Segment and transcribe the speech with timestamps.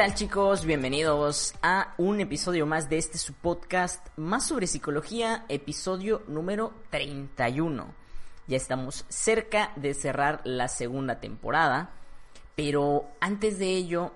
[0.00, 0.64] ¿Qué tal chicos?
[0.64, 7.84] Bienvenidos a un episodio más de este su podcast más sobre psicología, episodio número 31.
[8.46, 11.90] Ya estamos cerca de cerrar la segunda temporada,
[12.56, 14.12] pero antes de ello,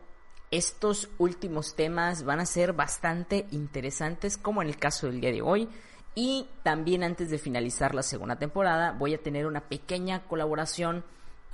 [0.50, 5.42] estos últimos temas van a ser bastante interesantes como en el caso del día de
[5.42, 5.68] hoy.
[6.14, 11.04] Y también antes de finalizar la segunda temporada voy a tener una pequeña colaboración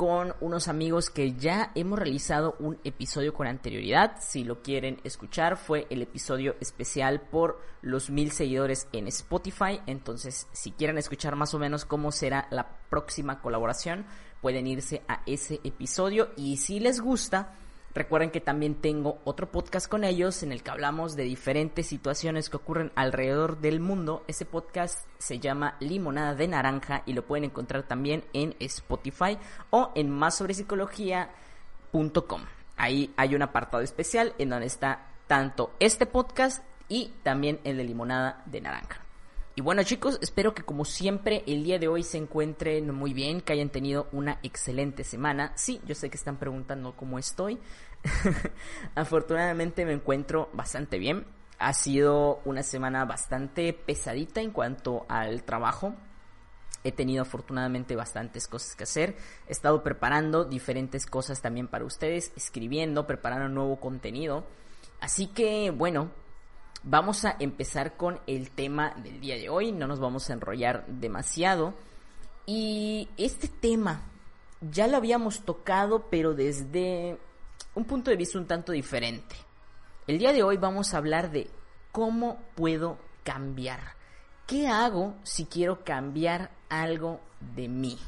[0.01, 4.17] con unos amigos que ya hemos realizado un episodio con anterioridad.
[4.19, 9.83] Si lo quieren escuchar, fue el episodio especial por los mil seguidores en Spotify.
[9.87, 14.07] Entonces, si quieren escuchar más o menos cómo será la próxima colaboración,
[14.41, 16.31] pueden irse a ese episodio.
[16.35, 17.53] Y si les gusta,
[17.93, 22.49] Recuerden que también tengo otro podcast con ellos en el que hablamos de diferentes situaciones
[22.49, 24.23] que ocurren alrededor del mundo.
[24.29, 29.39] Ese podcast se llama Limonada de Naranja y lo pueden encontrar también en Spotify
[29.71, 32.43] o en másobresipsicología.com.
[32.77, 37.83] Ahí hay un apartado especial en donde está tanto este podcast y también el de
[37.85, 39.01] Limonada de Naranja.
[39.57, 43.41] Y bueno chicos, espero que como siempre el día de hoy se encuentren muy bien,
[43.41, 45.53] que hayan tenido una excelente semana.
[45.57, 47.59] Sí, yo sé que están preguntando cómo estoy.
[48.95, 51.27] Afortunadamente me encuentro bastante bien.
[51.59, 55.95] Ha sido una semana bastante pesadita en cuanto al trabajo.
[56.85, 59.17] He tenido afortunadamente bastantes cosas que hacer.
[59.49, 64.47] He estado preparando diferentes cosas también para ustedes, escribiendo, preparando nuevo contenido.
[65.01, 66.11] Así que bueno,
[66.83, 70.87] Vamos a empezar con el tema del día de hoy, no nos vamos a enrollar
[70.87, 71.75] demasiado.
[72.47, 74.03] Y este tema
[74.63, 77.19] ya lo habíamos tocado, pero desde
[77.75, 79.37] un punto de vista un tanto diferente.
[80.07, 81.51] El día de hoy vamos a hablar de
[81.93, 83.81] cómo puedo cambiar.
[84.47, 87.21] ¿Qué hago si quiero cambiar algo
[87.55, 87.99] de mí?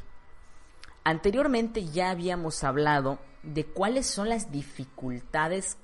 [1.05, 5.77] Anteriormente ya habíamos hablado de cuáles son las dificultades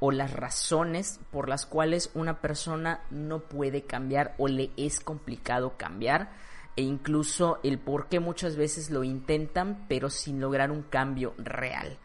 [0.00, 5.76] o las razones por las cuales una persona no puede cambiar o le es complicado
[5.76, 6.30] cambiar
[6.76, 11.98] e incluso el por qué muchas veces lo intentan pero sin lograr un cambio real.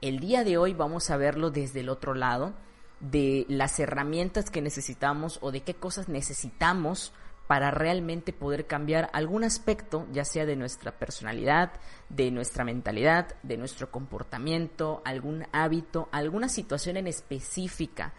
[0.00, 2.54] El día de hoy vamos a verlo desde el otro lado
[3.00, 7.12] de las herramientas que necesitamos o de qué cosas necesitamos
[7.46, 11.72] para realmente poder cambiar algún aspecto, ya sea de nuestra personalidad,
[12.08, 18.14] de nuestra mentalidad, de nuestro comportamiento, algún hábito, alguna situación en específica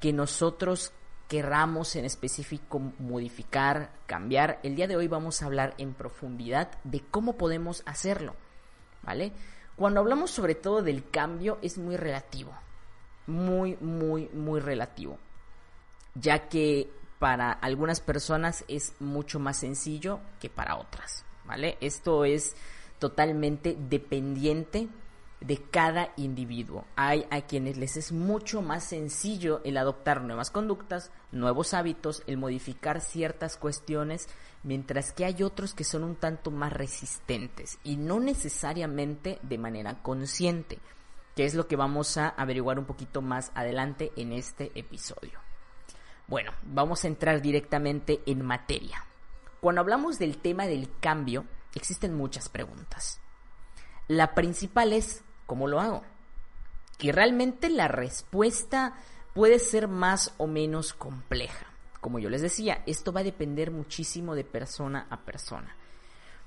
[0.00, 0.92] que nosotros
[1.28, 4.58] querramos en específico modificar, cambiar.
[4.62, 8.34] El día de hoy vamos a hablar en profundidad de cómo podemos hacerlo,
[9.02, 9.32] ¿vale?
[9.76, 12.52] Cuando hablamos sobre todo del cambio es muy relativo,
[13.26, 15.18] muy, muy, muy relativo,
[16.14, 21.76] ya que para algunas personas es mucho más sencillo que para otras, ¿vale?
[21.80, 22.54] Esto es
[22.98, 24.88] totalmente dependiente
[25.40, 26.84] de cada individuo.
[26.96, 32.38] Hay a quienes les es mucho más sencillo el adoptar nuevas conductas, nuevos hábitos, el
[32.38, 34.28] modificar ciertas cuestiones,
[34.62, 40.02] mientras que hay otros que son un tanto más resistentes y no necesariamente de manera
[40.02, 40.78] consciente,
[41.36, 45.47] que es lo que vamos a averiguar un poquito más adelante en este episodio.
[46.28, 49.02] Bueno, vamos a entrar directamente en materia.
[49.62, 53.18] Cuando hablamos del tema del cambio, existen muchas preguntas.
[54.08, 56.04] La principal es, ¿cómo lo hago?
[57.00, 58.94] Y realmente la respuesta
[59.32, 61.66] puede ser más o menos compleja.
[62.02, 65.76] Como yo les decía, esto va a depender muchísimo de persona a persona.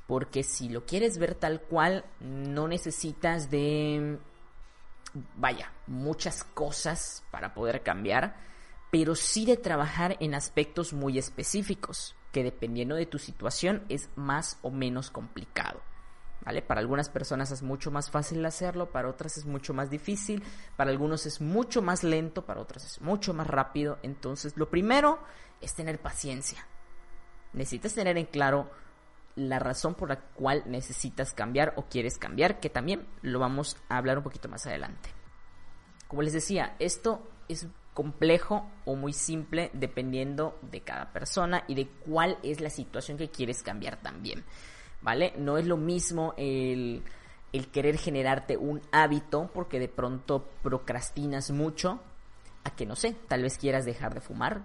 [0.05, 4.19] Porque si lo quieres ver tal cual, no necesitas de,
[5.37, 8.51] vaya, muchas cosas para poder cambiar
[8.91, 14.59] pero sí de trabajar en aspectos muy específicos, que dependiendo de tu situación es más
[14.61, 15.81] o menos complicado.
[16.43, 16.63] ¿Vale?
[16.63, 20.43] Para algunas personas es mucho más fácil hacerlo, para otras es mucho más difícil,
[20.75, 23.99] para algunos es mucho más lento, para otras es mucho más rápido.
[24.01, 25.19] Entonces, lo primero
[25.61, 26.65] es tener paciencia.
[27.53, 28.71] Necesitas tener en claro
[29.35, 33.97] la razón por la cual necesitas cambiar o quieres cambiar, que también lo vamos a
[33.97, 35.09] hablar un poquito más adelante.
[36.07, 41.87] Como les decía, esto es complejo o muy simple dependiendo de cada persona y de
[41.87, 44.43] cuál es la situación que quieres cambiar también.
[45.01, 45.33] ¿Vale?
[45.37, 47.03] No es lo mismo el,
[47.53, 51.99] el querer generarte un hábito porque de pronto procrastinas mucho
[52.63, 54.61] a que no sé, tal vez quieras dejar de fumar,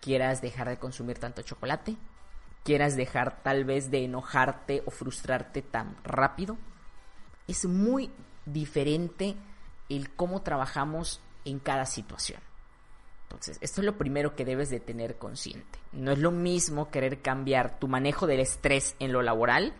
[0.00, 1.96] quieras dejar de consumir tanto chocolate,
[2.64, 6.56] quieras dejar tal vez de enojarte o frustrarte tan rápido.
[7.48, 8.10] Es muy
[8.46, 9.34] diferente
[9.88, 12.40] el cómo trabajamos en cada situación.
[13.24, 15.78] Entonces, esto es lo primero que debes de tener consciente.
[15.92, 19.74] No es lo mismo querer cambiar tu manejo del estrés en lo laboral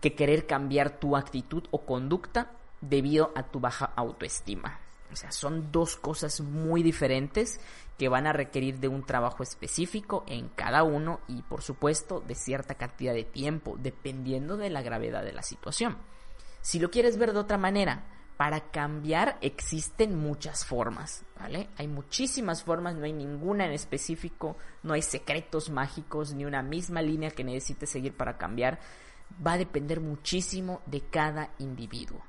[0.00, 2.50] que querer cambiar tu actitud o conducta
[2.80, 4.80] debido a tu baja autoestima.
[5.12, 7.60] O sea, son dos cosas muy diferentes
[7.98, 12.34] que van a requerir de un trabajo específico en cada uno y por supuesto de
[12.34, 15.96] cierta cantidad de tiempo, dependiendo de la gravedad de la situación.
[16.60, 18.04] Si lo quieres ver de otra manera,
[18.36, 21.68] para cambiar existen muchas formas, ¿vale?
[21.76, 27.00] Hay muchísimas formas, no hay ninguna en específico, no hay secretos mágicos ni una misma
[27.00, 28.80] línea que necesites seguir para cambiar.
[29.44, 32.22] Va a depender muchísimo de cada individuo.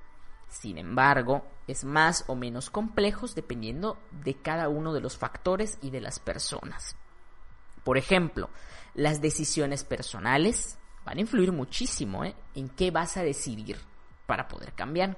[0.48, 5.90] Sin embargo, es más o menos complejo dependiendo de cada uno de los factores y
[5.90, 6.96] de las personas.
[7.84, 8.50] Por ejemplo,
[8.94, 12.36] las decisiones personales van a influir muchísimo ¿eh?
[12.56, 13.78] en qué vas a decidir
[14.25, 15.18] para poder cambiar.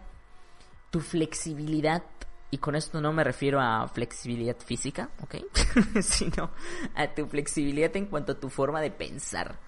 [0.89, 2.03] Tu flexibilidad,
[2.51, 5.35] y con esto no me refiero a flexibilidad física, ¿ok?
[6.01, 6.51] sino
[6.95, 9.59] a tu flexibilidad en cuanto a tu forma de pensar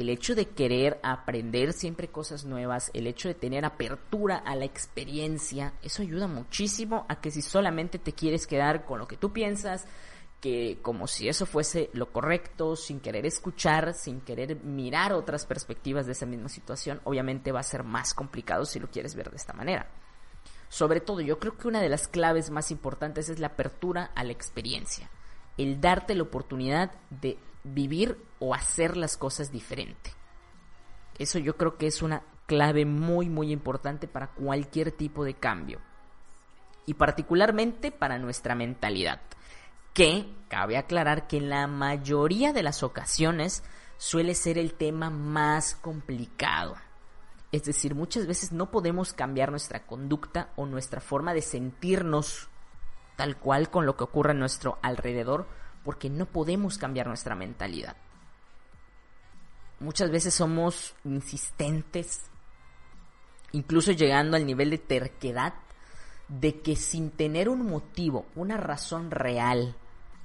[0.00, 4.64] el hecho de querer aprender siempre cosas nuevas, el hecho de tener apertura a la
[4.64, 9.32] experiencia, eso ayuda muchísimo a que si solamente te quieres quedar con lo que tú
[9.32, 9.86] piensas,
[10.40, 16.06] que como si eso fuese lo correcto, sin querer escuchar, sin querer mirar otras perspectivas
[16.06, 19.36] de esa misma situación, obviamente va a ser más complicado si lo quieres ver de
[19.36, 19.90] esta manera.
[20.68, 24.24] Sobre todo, yo creo que una de las claves más importantes es la apertura a
[24.24, 25.10] la experiencia,
[25.56, 30.12] el darte la oportunidad de vivir o hacer las cosas diferente.
[31.18, 35.80] Eso yo creo que es una clave muy muy importante para cualquier tipo de cambio.
[36.86, 39.20] Y particularmente para nuestra mentalidad.
[39.92, 43.62] Que cabe aclarar que en la mayoría de las ocasiones
[43.98, 46.76] suele ser el tema más complicado.
[47.50, 52.48] Es decir, muchas veces no podemos cambiar nuestra conducta o nuestra forma de sentirnos
[53.16, 55.46] tal cual con lo que ocurre a nuestro alrededor
[55.82, 57.96] porque no podemos cambiar nuestra mentalidad.
[59.80, 62.30] Muchas veces somos insistentes,
[63.52, 65.54] incluso llegando al nivel de terquedad,
[66.28, 69.76] de que sin tener un motivo, una razón real,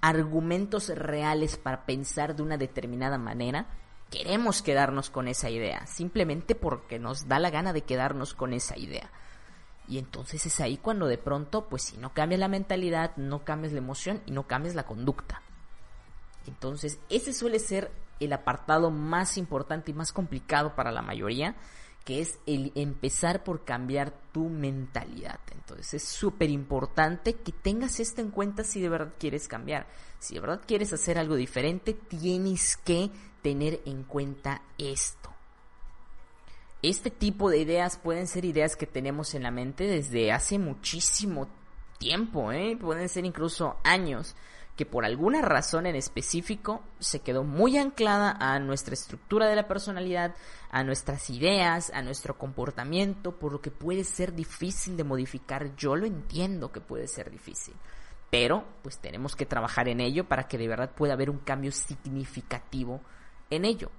[0.02, 3.68] argumentos reales para pensar de una determinada manera,
[4.14, 8.78] queremos quedarnos con esa idea, simplemente porque nos da la gana de quedarnos con esa
[8.78, 9.10] idea.
[9.88, 13.74] Y entonces es ahí cuando de pronto, pues si no cambias la mentalidad, no cambias
[13.74, 15.42] la emoción y no cambias la conducta.
[16.46, 21.56] Entonces, ese suele ser el apartado más importante y más complicado para la mayoría,
[22.06, 25.40] que es el empezar por cambiar tu mentalidad.
[25.56, 29.88] Entonces es súper importante que tengas esto en cuenta si de verdad quieres cambiar.
[30.20, 33.10] Si de verdad quieres hacer algo diferente, tienes que
[33.44, 35.30] tener en cuenta esto.
[36.82, 41.48] Este tipo de ideas pueden ser ideas que tenemos en la mente desde hace muchísimo
[42.00, 42.78] tiempo, ¿eh?
[42.80, 44.36] pueden ser incluso años
[44.76, 49.68] que por alguna razón en específico se quedó muy anclada a nuestra estructura de la
[49.68, 50.36] personalidad,
[50.72, 55.76] a nuestras ideas, a nuestro comportamiento, por lo que puede ser difícil de modificar.
[55.76, 57.76] Yo lo entiendo que puede ser difícil,
[58.32, 61.72] pero pues tenemos que trabajar en ello para que de verdad pueda haber un cambio
[61.72, 63.00] significativo
[63.56, 63.90] en ello.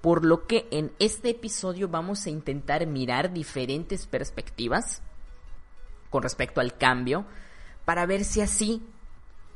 [0.00, 5.02] Por lo que en este episodio vamos a intentar mirar diferentes perspectivas
[6.10, 7.24] con respecto al cambio
[7.84, 8.82] para ver si así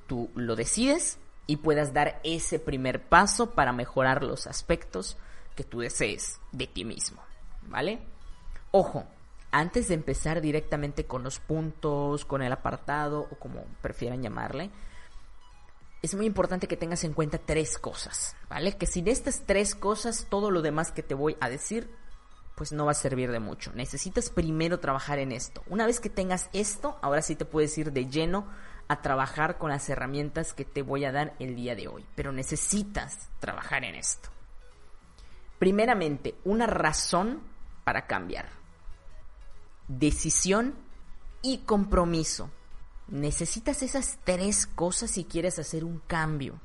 [0.06, 5.16] tú lo decides y puedas dar ese primer paso para mejorar los aspectos
[5.54, 7.22] que tú desees de ti mismo,
[7.62, 8.00] ¿vale?
[8.70, 9.04] Ojo,
[9.50, 14.70] antes de empezar directamente con los puntos, con el apartado o como prefieran llamarle,
[16.06, 18.76] es muy importante que tengas en cuenta tres cosas, ¿vale?
[18.76, 21.90] Que sin estas tres cosas, todo lo demás que te voy a decir,
[22.54, 23.72] pues no va a servir de mucho.
[23.74, 25.62] Necesitas primero trabajar en esto.
[25.68, 28.46] Una vez que tengas esto, ahora sí te puedes ir de lleno
[28.88, 32.30] a trabajar con las herramientas que te voy a dar el día de hoy, pero
[32.30, 34.28] necesitas trabajar en esto.
[35.58, 37.40] Primeramente, una razón
[37.84, 38.48] para cambiar.
[39.88, 40.74] Decisión
[41.42, 42.50] y compromiso.
[43.08, 46.60] Necesitas esas tres cosas si quieres hacer un cambio.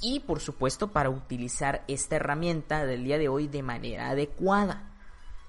[0.00, 4.90] Y por supuesto para utilizar esta herramienta del día de hoy de manera adecuada.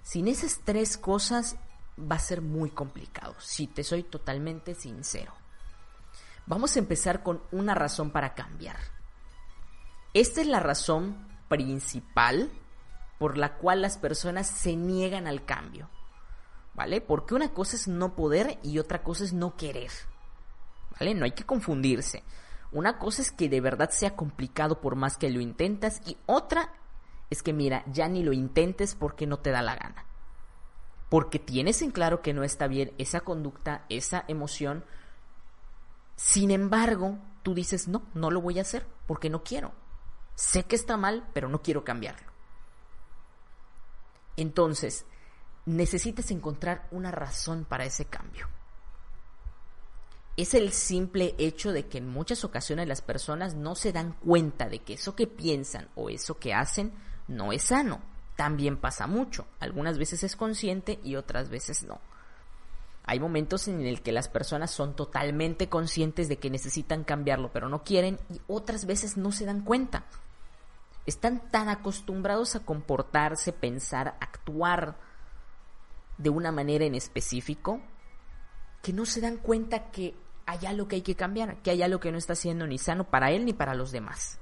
[0.03, 1.57] Sin esas tres cosas
[1.99, 5.33] va a ser muy complicado, si te soy totalmente sincero.
[6.45, 8.77] Vamos a empezar con una razón para cambiar.
[10.13, 12.49] Esta es la razón principal
[13.19, 15.89] por la cual las personas se niegan al cambio.
[16.77, 17.01] ¿Vale?
[17.01, 19.91] Porque una cosa es no poder y otra cosa es no querer.
[20.97, 21.15] ¿Vale?
[21.15, 22.23] No hay que confundirse.
[22.71, 26.71] Una cosa es que de verdad sea complicado por más que lo intentas y otra
[27.31, 30.05] es que mira, ya ni lo intentes porque no te da la gana.
[31.09, 34.85] Porque tienes en claro que no está bien esa conducta, esa emoción,
[36.15, 39.71] sin embargo, tú dices, no, no lo voy a hacer porque no quiero.
[40.35, 42.31] Sé que está mal, pero no quiero cambiarlo.
[44.35, 45.05] Entonces,
[45.67, 48.47] necesitas encontrar una razón para ese cambio.
[50.37, 54.69] es el simple hecho de que en muchas ocasiones las personas no se dan cuenta
[54.69, 56.93] de que eso que piensan o eso que hacen
[57.27, 58.01] no es sano.
[58.35, 59.47] También pasa mucho.
[59.59, 61.99] Algunas veces es consciente y otras veces no.
[63.03, 67.67] Hay momentos en el que las personas son totalmente conscientes de que necesitan cambiarlo, pero
[67.67, 70.05] no quieren y otras veces no se dan cuenta.
[71.07, 75.06] Están tan acostumbrados a comportarse, pensar, actuar
[76.17, 77.81] de una manera en específico
[78.81, 81.99] que no se dan cuenta que hay algo que hay que cambiar, que hay algo
[81.99, 84.39] que no está siendo ni sano para él ni para los demás.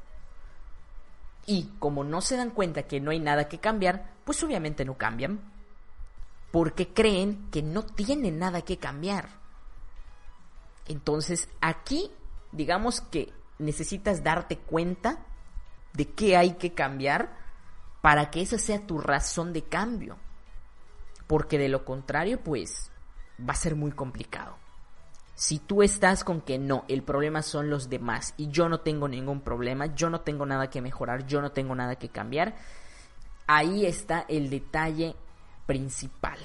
[1.47, 4.97] Y como no se dan cuenta que no hay nada que cambiar, pues obviamente no
[4.97, 5.39] cambian.
[6.51, 9.29] Porque creen que no tienen nada que cambiar.
[10.87, 12.11] Entonces aquí,
[12.51, 15.25] digamos que necesitas darte cuenta
[15.93, 17.35] de qué hay que cambiar
[18.01, 20.17] para que esa sea tu razón de cambio.
[21.27, 22.91] Porque de lo contrario, pues
[23.39, 24.57] va a ser muy complicado.
[25.35, 29.07] Si tú estás con que no, el problema son los demás y yo no tengo
[29.07, 32.55] ningún problema, yo no tengo nada que mejorar, yo no tengo nada que cambiar,
[33.45, 35.15] ahí está el detalle
[35.65, 36.39] principal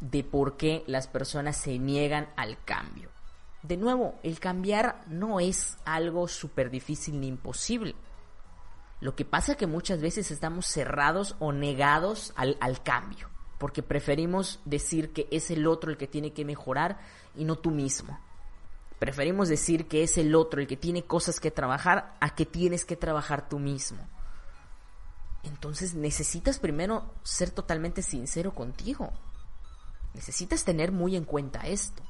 [0.00, 3.10] de por qué las personas se niegan al cambio.
[3.62, 7.94] De nuevo, el cambiar no es algo súper difícil ni imposible.
[9.02, 13.28] Lo que pasa es que muchas veces estamos cerrados o negados al, al cambio
[13.62, 16.98] porque preferimos decir que es el otro el que tiene que mejorar
[17.36, 18.18] y no tú mismo.
[18.98, 22.84] Preferimos decir que es el otro el que tiene cosas que trabajar a que tienes
[22.84, 24.04] que trabajar tú mismo.
[25.44, 29.12] Entonces necesitas primero ser totalmente sincero contigo.
[30.12, 32.02] Necesitas tener muy en cuenta esto,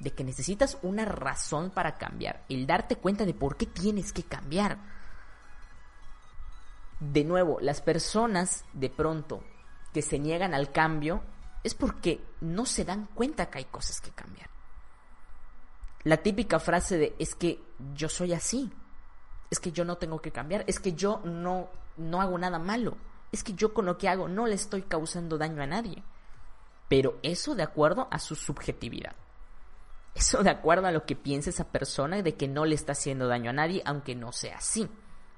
[0.00, 4.24] de que necesitas una razón para cambiar, el darte cuenta de por qué tienes que
[4.24, 4.99] cambiar.
[7.00, 9.42] De nuevo, las personas de pronto
[9.92, 11.22] que se niegan al cambio
[11.64, 14.48] es porque no se dan cuenta que hay cosas que cambiar.
[16.04, 17.62] La típica frase de es que
[17.94, 18.70] yo soy así,
[19.50, 22.96] es que yo no tengo que cambiar, es que yo no, no hago nada malo,
[23.32, 26.02] es que yo con lo que hago no le estoy causando daño a nadie.
[26.88, 29.14] Pero eso de acuerdo a su subjetividad.
[30.14, 33.28] Eso de acuerdo a lo que piensa esa persona de que no le está haciendo
[33.28, 34.88] daño a nadie, aunque no sea así.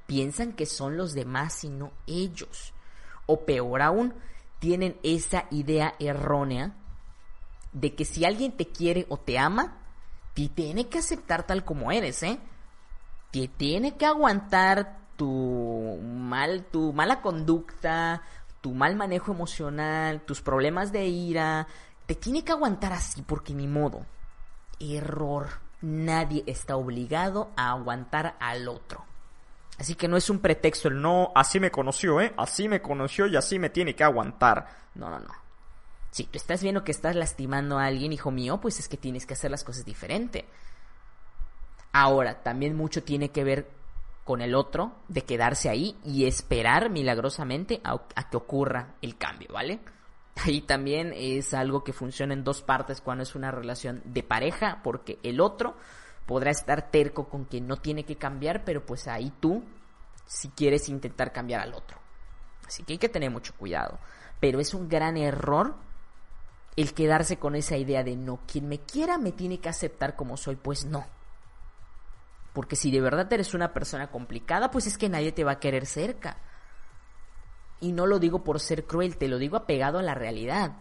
[0.07, 2.73] Piensan que son los demás y no ellos.
[3.27, 4.15] O peor aún,
[4.59, 6.75] tienen esa idea errónea
[7.73, 9.79] de que si alguien te quiere o te ama,
[10.35, 12.39] te tiene que aceptar tal como eres, ¿eh?
[13.31, 18.23] Te tiene que aguantar tu mal, tu mala conducta,
[18.61, 21.67] tu mal manejo emocional, tus problemas de ira,
[22.07, 24.05] te tiene que aguantar así porque ni modo.
[24.79, 25.49] Error.
[25.81, 29.05] Nadie está obligado a aguantar al otro.
[29.79, 32.33] Así que no es un pretexto el no, así me conoció, ¿eh?
[32.37, 34.67] Así me conoció y así me tiene que aguantar.
[34.95, 35.33] No, no, no.
[36.11, 39.25] Si tú estás viendo que estás lastimando a alguien, hijo mío, pues es que tienes
[39.25, 40.45] que hacer las cosas diferente.
[41.93, 43.71] Ahora, también mucho tiene que ver
[44.25, 47.99] con el otro de quedarse ahí y esperar milagrosamente a,
[48.31, 49.81] que ocurra el cambio, ¿vale?
[50.45, 54.81] Ahí también es algo que funciona en dos partes cuando es una relación de pareja,
[54.83, 55.77] porque el otro
[56.27, 59.65] podrá estar terco con que no tiene que cambiar, pero pues ahí tú,
[60.27, 61.99] si quieres intentar cambiar al otro.
[62.67, 63.99] Así que hay que tener mucho cuidado.
[64.41, 65.75] Pero es un gran error
[66.77, 70.37] el quedarse con esa idea de no, quien me quiera me tiene que aceptar como
[70.37, 71.07] soy, pues no.
[72.53, 75.61] Porque si de verdad eres una persona complicada, pues es que nadie te va a
[75.61, 76.39] querer cerca.
[77.81, 80.73] Y no lo digo por ser cruel, te lo digo apegado a la realidad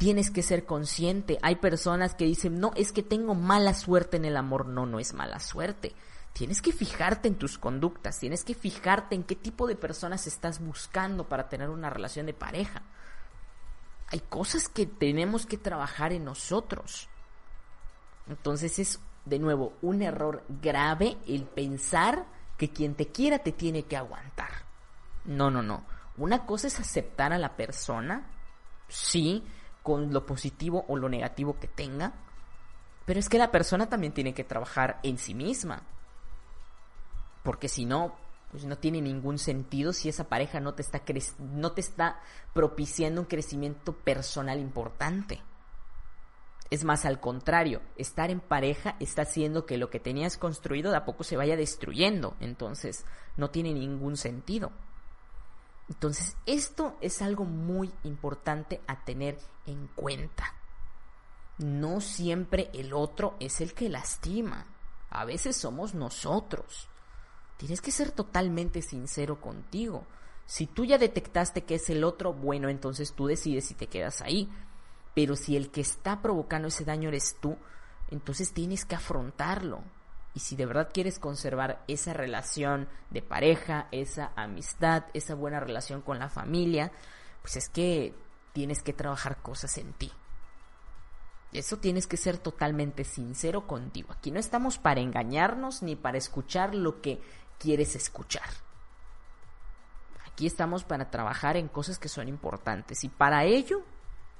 [0.00, 1.38] tienes que ser consciente.
[1.42, 4.64] Hay personas que dicen, no, es que tengo mala suerte en el amor.
[4.64, 5.94] No, no es mala suerte.
[6.32, 10.58] Tienes que fijarte en tus conductas, tienes que fijarte en qué tipo de personas estás
[10.58, 12.80] buscando para tener una relación de pareja.
[14.06, 17.10] Hay cosas que tenemos que trabajar en nosotros.
[18.26, 22.24] Entonces es, de nuevo, un error grave el pensar
[22.56, 24.64] que quien te quiera te tiene que aguantar.
[25.26, 25.84] No, no, no.
[26.16, 28.30] Una cosa es aceptar a la persona,
[28.88, 29.44] sí,
[29.82, 32.12] con lo positivo o lo negativo que tenga.
[33.06, 35.82] Pero es que la persona también tiene que trabajar en sí misma.
[37.42, 38.14] Porque si no,
[38.50, 41.02] pues no tiene ningún sentido si esa pareja no te está
[41.38, 42.20] no te está
[42.52, 45.40] propiciando un crecimiento personal importante.
[46.70, 50.98] Es más al contrario, estar en pareja está haciendo que lo que tenías construido de
[50.98, 53.04] a poco se vaya destruyendo, entonces
[53.36, 54.70] no tiene ningún sentido.
[55.90, 60.54] Entonces, esto es algo muy importante a tener en cuenta.
[61.58, 64.66] No siempre el otro es el que lastima.
[65.10, 66.88] A veces somos nosotros.
[67.56, 70.06] Tienes que ser totalmente sincero contigo.
[70.46, 74.22] Si tú ya detectaste que es el otro, bueno, entonces tú decides si te quedas
[74.22, 74.48] ahí.
[75.14, 77.58] Pero si el que está provocando ese daño eres tú,
[78.10, 79.82] entonces tienes que afrontarlo.
[80.34, 86.02] Y si de verdad quieres conservar esa relación de pareja, esa amistad, esa buena relación
[86.02, 86.92] con la familia,
[87.42, 88.14] pues es que
[88.52, 90.12] tienes que trabajar cosas en ti.
[91.52, 94.12] Eso tienes que ser totalmente sincero contigo.
[94.12, 97.20] Aquí no estamos para engañarnos ni para escuchar lo que
[97.58, 98.48] quieres escuchar.
[100.26, 103.82] Aquí estamos para trabajar en cosas que son importantes y para ello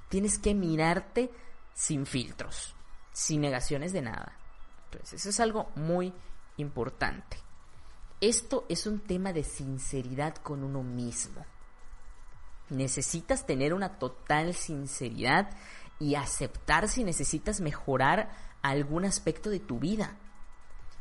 [0.08, 1.30] tienes que mirarte
[1.74, 2.74] sin filtros,
[3.12, 4.39] sin negaciones de nada.
[4.90, 6.12] Entonces, eso es algo muy
[6.56, 7.38] importante.
[8.20, 11.44] Esto es un tema de sinceridad con uno mismo.
[12.68, 15.50] Necesitas tener una total sinceridad
[15.98, 18.30] y aceptar si necesitas mejorar
[18.62, 20.16] algún aspecto de tu vida.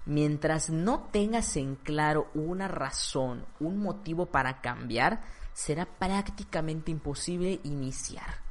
[0.05, 5.21] Mientras no tengas en claro una razón, un motivo para cambiar,
[5.53, 8.41] será prácticamente imposible iniciar.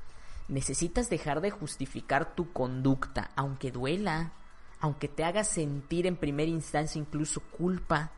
[0.48, 4.32] Necesitas dejar de justificar tu conducta, aunque duela,
[4.80, 8.12] aunque te haga sentir en primera instancia incluso culpa,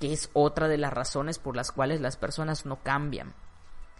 [0.00, 3.34] que es otra de las razones por las cuales las personas no cambian.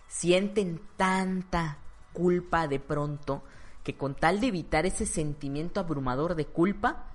[0.09, 1.79] Sienten tanta
[2.13, 3.43] culpa de pronto
[3.85, 7.07] que con tal de evitar ese sentimiento abrumador de culpa,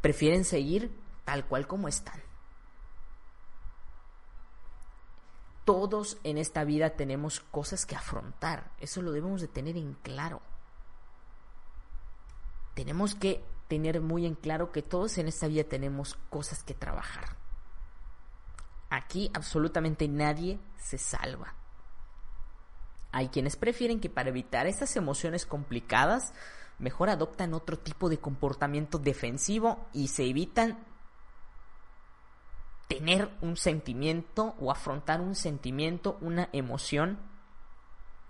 [0.00, 0.90] prefieren seguir
[1.24, 2.22] tal cual como están.
[5.64, 10.42] Todos en esta vida tenemos cosas que afrontar, eso lo debemos de tener en claro.
[12.74, 13.42] Tenemos que
[13.74, 17.36] tener muy en claro que todos en esta vida tenemos cosas que trabajar.
[18.88, 21.54] Aquí absolutamente nadie se salva.
[23.10, 26.34] Hay quienes prefieren que para evitar estas emociones complicadas,
[26.78, 30.78] mejor adoptan otro tipo de comportamiento defensivo y se evitan
[32.86, 37.18] tener un sentimiento o afrontar un sentimiento, una emoción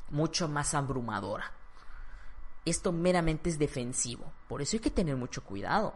[0.08, 1.52] mucho más abrumadora.
[2.64, 5.94] Esto meramente es defensivo, por eso hay que tener mucho cuidado.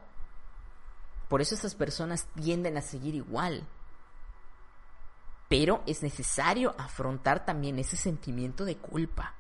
[1.29, 3.67] Por eso esas personas tienden a seguir igual,
[5.49, 9.35] pero es necesario afrontar también ese sentimiento de culpa.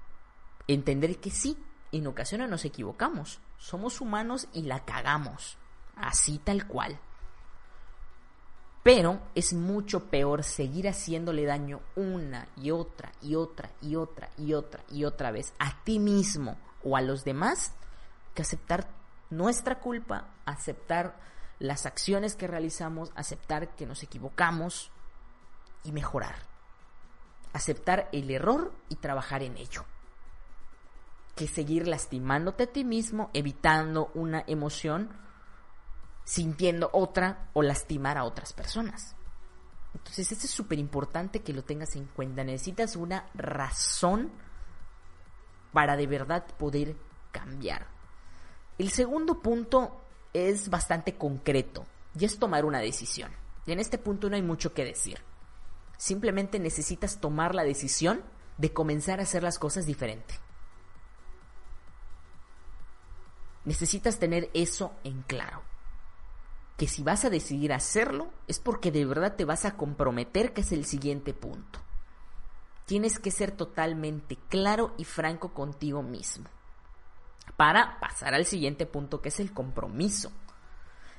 [0.66, 1.56] Entender que sí,
[1.92, 3.40] en ocasiones nos equivocamos.
[3.58, 5.58] Somos humanos y la cagamos.
[5.96, 6.98] Así tal cual.
[8.82, 14.54] Pero es mucho peor seguir haciéndole daño una y otra y otra y otra y
[14.54, 17.74] otra y otra vez a ti mismo o a los demás
[18.34, 18.88] que aceptar
[19.30, 21.18] nuestra culpa, aceptar
[21.58, 24.90] las acciones que realizamos, aceptar que nos equivocamos,
[25.84, 26.36] y mejorar.
[27.52, 29.84] Aceptar el error y trabajar en ello.
[31.34, 35.10] Que seguir lastimándote a ti mismo, evitando una emoción,
[36.24, 39.14] sintiendo otra o lastimar a otras personas.
[39.94, 42.44] Entonces, esto es súper importante que lo tengas en cuenta.
[42.44, 44.30] Necesitas una razón
[45.78, 46.96] para de verdad poder
[47.30, 47.86] cambiar.
[48.78, 51.86] El segundo punto es bastante concreto
[52.18, 53.30] y es tomar una decisión.
[53.64, 55.20] Y en este punto no hay mucho que decir.
[55.96, 58.24] Simplemente necesitas tomar la decisión
[58.56, 60.34] de comenzar a hacer las cosas diferente.
[63.64, 65.62] Necesitas tener eso en claro.
[66.76, 70.62] Que si vas a decidir hacerlo es porque de verdad te vas a comprometer, que
[70.62, 71.78] es el siguiente punto.
[72.88, 76.48] Tienes que ser totalmente claro y franco contigo mismo.
[77.56, 80.32] Para pasar al siguiente punto, que es el compromiso.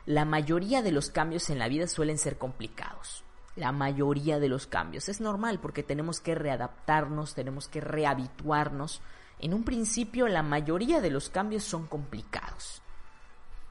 [0.06, 3.24] La mayoría de los cambios en la vida suelen ser complicados
[3.60, 5.10] la mayoría de los cambios.
[5.10, 9.02] Es normal porque tenemos que readaptarnos, tenemos que rehabituarnos.
[9.40, 12.82] En un principio la mayoría de los cambios son complicados,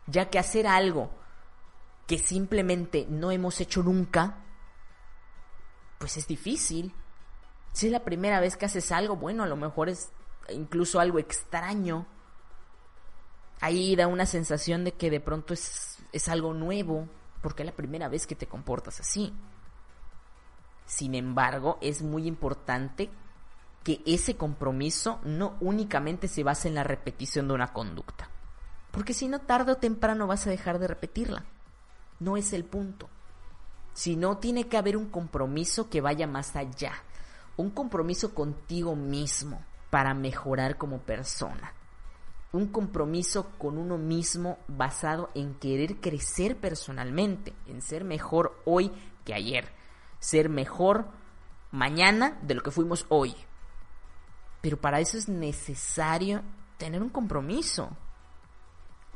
[0.07, 1.11] ya que hacer algo
[2.07, 4.37] que simplemente no hemos hecho nunca,
[5.99, 6.95] pues es difícil.
[7.73, 10.11] Si es la primera vez que haces algo, bueno, a lo mejor es
[10.49, 12.07] incluso algo extraño.
[13.61, 17.09] Ahí da una sensación de que de pronto es, es algo nuevo,
[17.43, 19.33] porque es la primera vez que te comportas así.
[20.87, 23.11] Sin embargo, es muy importante
[23.85, 28.29] que ese compromiso no únicamente se base en la repetición de una conducta.
[28.91, 31.45] Porque si no, tarde o temprano vas a dejar de repetirla.
[32.21, 33.09] No es el punto.
[33.93, 36.93] Sino tiene que haber un compromiso que vaya más allá.
[37.59, 41.75] Un compromiso contigo mismo para mejorar como persona.
[42.53, 48.91] Un compromiso con uno mismo basado en querer crecer personalmente, en ser mejor hoy
[49.27, 49.77] que ayer
[50.19, 51.07] ser mejor
[51.71, 53.35] mañana de lo que fuimos hoy.
[54.61, 56.43] Pero para eso es necesario
[56.77, 57.91] tener un compromiso.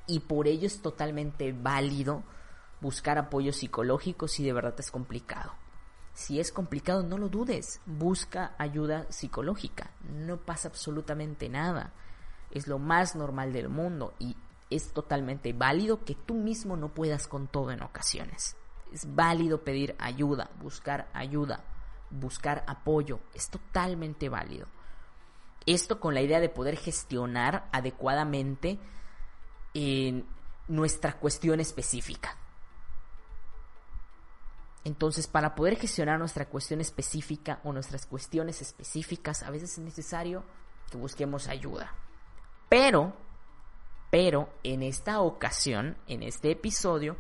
[0.07, 2.23] Y por ello es totalmente válido
[2.81, 5.53] buscar apoyo psicológico si de verdad es complicado.
[6.15, 11.93] Si es complicado, no lo dudes, busca ayuda psicológica, no pasa absolutamente nada.
[12.51, 14.37] Es lo más normal del mundo y
[14.69, 18.57] es totalmente válido que tú mismo no puedas con todo en ocasiones.
[18.93, 21.65] Es válido pedir ayuda, buscar ayuda,
[22.11, 23.21] buscar apoyo.
[23.35, 24.67] Es totalmente válido.
[25.65, 28.79] Esto con la idea de poder gestionar adecuadamente
[29.75, 30.27] en
[30.69, 32.37] nuestra cuestión específica.
[34.85, 40.45] Entonces, para poder gestionar nuestra cuestión específica o nuestras cuestiones específicas, a veces es necesario
[40.91, 41.95] que busquemos ayuda.
[42.69, 43.15] Pero,
[44.11, 47.17] pero en esta ocasión, en este episodio,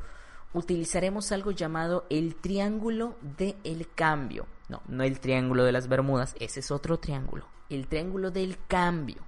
[0.52, 4.46] utilizaremos algo llamado el triángulo del cambio.
[4.68, 7.46] No, no el triángulo de las Bermudas, ese es otro triángulo.
[7.70, 9.22] El triángulo del cambio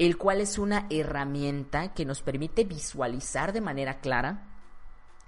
[0.00, 4.46] el cual es una herramienta que nos permite visualizar de manera clara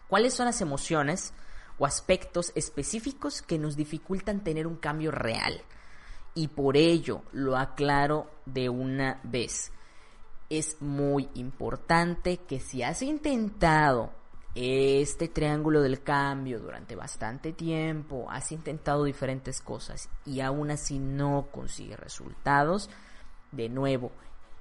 [0.09, 1.35] cuáles son las emociones
[1.79, 5.63] o aspectos específicos que nos dificultan tener un cambio real.
[6.35, 9.73] Y por ello lo aclaro de una vez.
[10.49, 14.11] Es muy importante que si has intentado
[14.55, 21.49] este triángulo del cambio durante bastante tiempo, has intentado diferentes cosas y aún así no
[21.51, 22.91] consigues resultados,
[23.51, 24.13] de nuevo,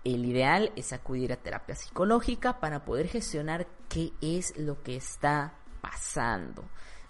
[0.04, 5.54] el ideal es acudir a terapia psicológica para poder gestionar qué es lo que está
[5.82, 6.64] pasando,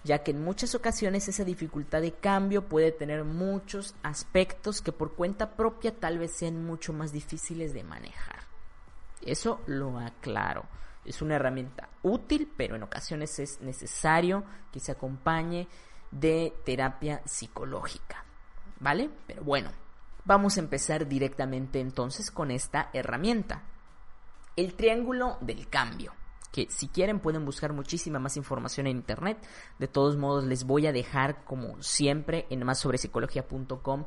[0.04, 5.16] ya que en muchas ocasiones esa dificultad de cambio puede tener muchos aspectos que por
[5.16, 8.42] cuenta propia tal vez sean mucho más difíciles de manejar.
[9.22, 10.66] Eso lo aclaro.
[11.06, 15.68] Es una herramienta útil, pero en ocasiones es necesario que se acompañe
[16.12, 18.24] de terapia psicológica.
[18.80, 19.10] ¿Vale?
[19.28, 19.72] Pero bueno,
[20.24, 23.64] Vamos a empezar directamente entonces con esta herramienta.
[24.56, 26.14] El triángulo del cambio.
[26.52, 29.38] Que si quieren pueden buscar muchísima más información en internet.
[29.80, 34.06] De todos modos les voy a dejar como siempre en psicología.com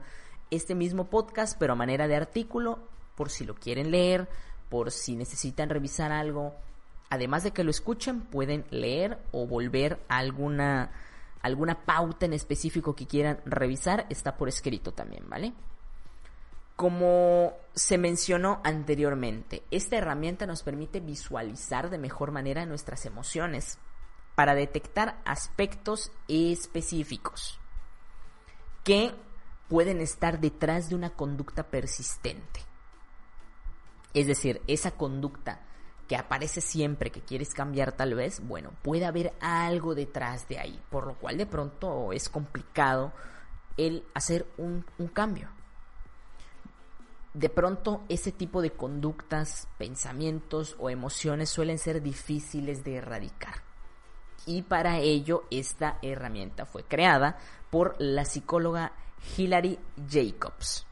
[0.50, 2.78] este mismo podcast pero a manera de artículo
[3.16, 4.28] por si lo quieren leer,
[4.68, 6.54] por si necesitan revisar algo.
[7.10, 10.90] Además de que lo escuchen pueden leer o volver a alguna
[11.42, 15.52] alguna pauta en específico que quieran revisar está por escrito también, ¿vale?
[16.76, 23.78] Como se mencionó anteriormente, esta herramienta nos permite visualizar de mejor manera nuestras emociones
[24.34, 27.60] para detectar aspectos específicos
[28.82, 29.14] que
[29.68, 32.60] pueden estar detrás de una conducta persistente.
[34.12, 35.60] Es decir, esa conducta
[36.08, 40.80] que aparece siempre que quieres cambiar tal vez, bueno, puede haber algo detrás de ahí,
[40.90, 43.12] por lo cual de pronto es complicado
[43.76, 45.48] el hacer un, un cambio
[47.34, 53.62] de pronto ese tipo de conductas, pensamientos o emociones suelen ser difíciles de erradicar.
[54.46, 57.38] Y para ello esta herramienta fue creada
[57.70, 58.92] por la psicóloga
[59.36, 60.86] Hilary Jacobs.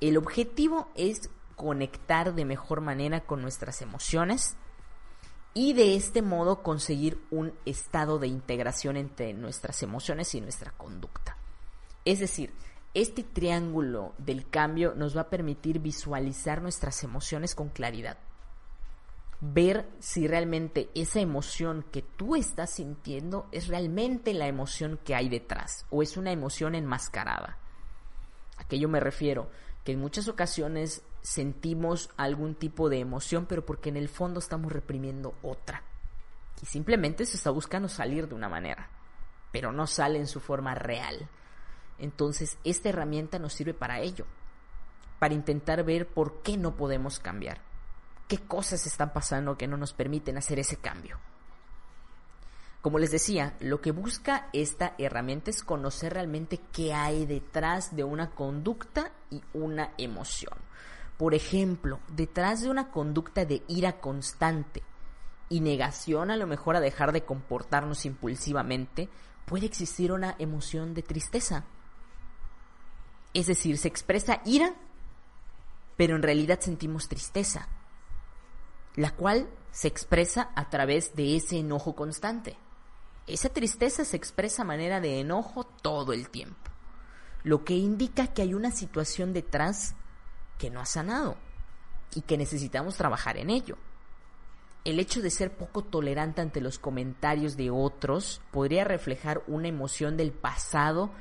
[0.00, 4.56] El objetivo es conectar de mejor manera con nuestras emociones
[5.54, 11.36] y de este modo conseguir un estado de integración entre nuestras emociones y nuestra conducta.
[12.04, 12.54] Es decir,
[12.94, 18.18] este triángulo del cambio nos va a permitir visualizar nuestras emociones con claridad.
[19.40, 25.28] Ver si realmente esa emoción que tú estás sintiendo es realmente la emoción que hay
[25.28, 27.58] detrás o es una emoción enmascarada.
[28.58, 29.50] A qué yo me refiero,
[29.84, 34.70] que en muchas ocasiones sentimos algún tipo de emoción, pero porque en el fondo estamos
[34.70, 35.82] reprimiendo otra.
[36.62, 38.90] Y simplemente se está buscando salir de una manera,
[39.50, 41.28] pero no sale en su forma real
[41.98, 44.26] entonces, esta herramienta nos sirve para ello,
[45.18, 47.60] para intentar ver por qué no podemos cambiar,
[48.28, 51.18] qué cosas están pasando que no nos permiten hacer ese cambio.
[52.80, 58.02] Como les decía, lo que busca esta herramienta es conocer realmente qué hay detrás de
[58.02, 60.58] una conducta y una emoción.
[61.16, 64.82] Por ejemplo, detrás de una conducta de ira constante
[65.48, 69.08] y negación a lo mejor a dejar de comportarnos impulsivamente,
[69.44, 71.64] puede existir una emoción de tristeza
[73.34, 74.74] es decir, se expresa ira,
[75.96, 77.68] pero en realidad sentimos tristeza,
[78.94, 82.56] la cual se expresa a través de ese enojo constante.
[83.26, 86.70] Esa tristeza se expresa a manera de enojo todo el tiempo,
[87.44, 89.94] lo que indica que hay una situación detrás
[90.58, 91.36] que no ha sanado
[92.14, 93.78] y que necesitamos trabajar en ello.
[94.84, 100.16] El hecho de ser poco tolerante ante los comentarios de otros podría reflejar una emoción
[100.16, 101.12] del pasado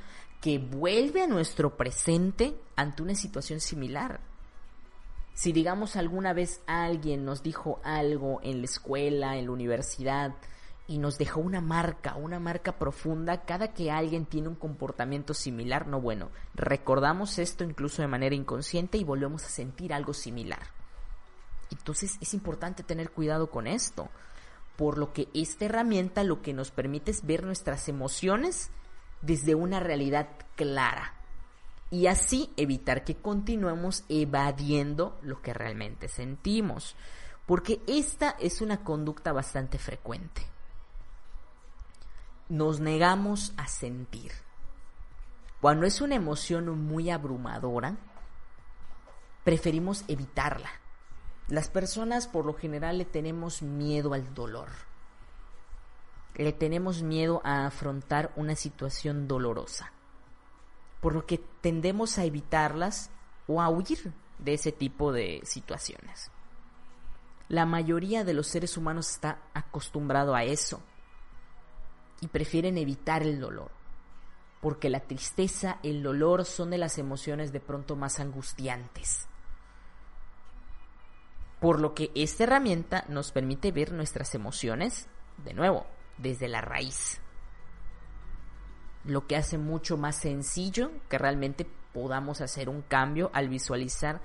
[0.42, 4.20] que vuelve a nuestro presente ante una situación similar.
[5.34, 10.34] Si digamos alguna vez alguien nos dijo algo en la escuela, en la universidad,
[10.88, 15.88] y nos dejó una marca, una marca profunda, cada que alguien tiene un comportamiento similar,
[15.88, 20.60] no bueno, recordamos esto incluso de manera inconsciente y volvemos a sentir algo similar.
[21.72, 24.10] Entonces es importante tener cuidado con esto,
[24.76, 28.70] por lo que esta herramienta lo que nos permite es ver nuestras emociones
[29.22, 31.14] desde una realidad clara
[31.92, 36.96] y así evitar que continuemos evadiendo lo que realmente sentimos,
[37.46, 40.42] porque esta es una conducta bastante frecuente.
[42.48, 44.32] Nos negamos a sentir.
[45.60, 47.98] Cuando es una emoción muy abrumadora,
[49.44, 50.70] preferimos evitarla.
[51.50, 54.70] Las personas por lo general le tenemos miedo al dolor.
[56.42, 59.92] Le tenemos miedo a afrontar una situación dolorosa
[61.02, 63.10] por lo que tendemos a evitarlas
[63.48, 66.32] o a huir de ese tipo de situaciones.
[67.50, 70.82] La mayoría de los seres humanos está acostumbrado a eso
[72.22, 73.72] y prefieren evitar el dolor,
[74.62, 79.28] porque la tristeza, el dolor son de las emociones de pronto más angustiantes.
[81.60, 85.08] Por lo que esta herramienta nos permite ver nuestras emociones,
[85.44, 87.22] de nuevo, desde la raíz
[89.04, 94.22] lo que hace mucho más sencillo que realmente podamos hacer un cambio al visualizar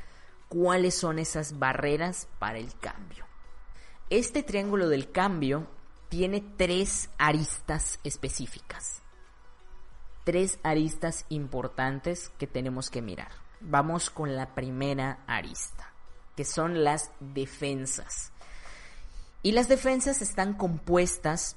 [0.48, 3.24] cuáles son esas barreras para el cambio.
[4.10, 5.66] Este triángulo del cambio
[6.08, 9.02] tiene tres aristas específicas.
[10.24, 13.30] Tres aristas importantes que tenemos que mirar.
[13.60, 15.92] Vamos con la primera arista,
[16.36, 18.32] que son las defensas.
[19.42, 21.56] Y las defensas están compuestas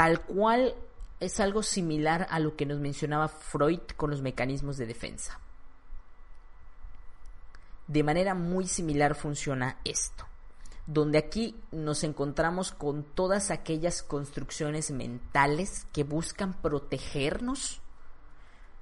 [0.00, 0.74] tal cual
[1.20, 5.38] es algo similar a lo que nos mencionaba Freud con los mecanismos de defensa.
[7.86, 10.24] De manera muy similar funciona esto,
[10.86, 17.82] donde aquí nos encontramos con todas aquellas construcciones mentales que buscan protegernos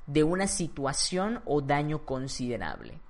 [0.07, 3.01] de una situación o daño considerable.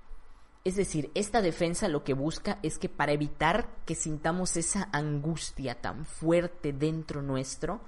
[0.63, 5.79] Es decir, esta defensa lo que busca es que para evitar que sintamos esa angustia
[5.79, 7.81] tan fuerte dentro nuestro,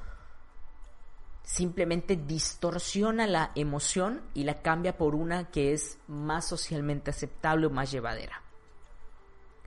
[1.53, 7.69] simplemente distorsiona la emoción y la cambia por una que es más socialmente aceptable o
[7.69, 8.41] más llevadera.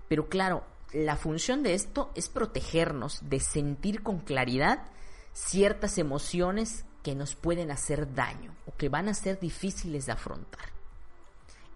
[0.08, 4.86] Pero claro, la función de esto es protegernos de sentir con claridad
[5.34, 10.72] ciertas emociones que nos pueden hacer daño o que van a ser difíciles de afrontar.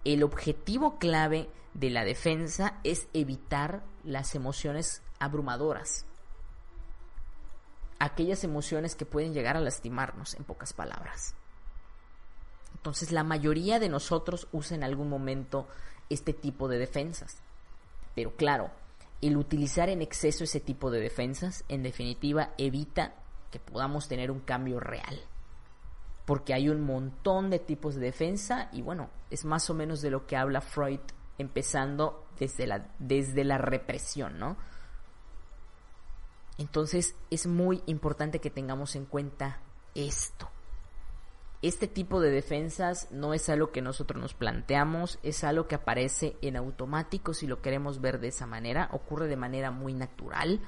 [0.05, 6.05] El objetivo clave de la defensa es evitar las emociones abrumadoras,
[7.99, 11.35] aquellas emociones que pueden llegar a lastimarnos, en pocas palabras.
[12.73, 15.67] Entonces la mayoría de nosotros usa en algún momento
[16.09, 17.41] este tipo de defensas.
[18.15, 18.71] Pero claro,
[19.21, 23.15] el utilizar en exceso ese tipo de defensas, en definitiva, evita
[23.51, 25.19] que podamos tener un cambio real.
[26.25, 30.11] Porque hay un montón de tipos de defensa y bueno, es más o menos de
[30.11, 30.99] lo que habla Freud
[31.37, 34.57] empezando desde la, desde la represión, ¿no?
[36.59, 39.61] Entonces es muy importante que tengamos en cuenta
[39.95, 40.49] esto.
[41.61, 46.35] Este tipo de defensas no es algo que nosotros nos planteamos, es algo que aparece
[46.41, 50.59] en automático si lo queremos ver de esa manera, ocurre de manera muy natural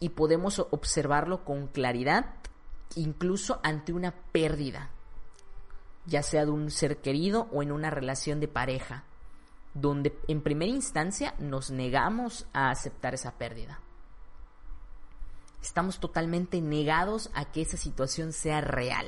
[0.00, 2.34] y podemos observarlo con claridad
[2.96, 4.90] incluso ante una pérdida,
[6.06, 9.04] ya sea de un ser querido o en una relación de pareja,
[9.74, 13.80] donde en primera instancia nos negamos a aceptar esa pérdida
[15.62, 19.06] estamos totalmente negados a que esa situación sea real.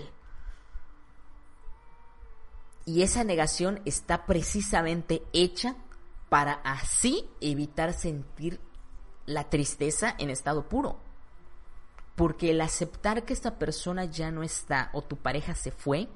[2.87, 5.77] Y esa negación está precisamente hecha
[6.29, 8.61] para así evitar sentir
[9.27, 11.01] la tristeza en estado puro.
[12.15, 16.09] Porque el aceptar que esta persona ya no está o tu pareja se fue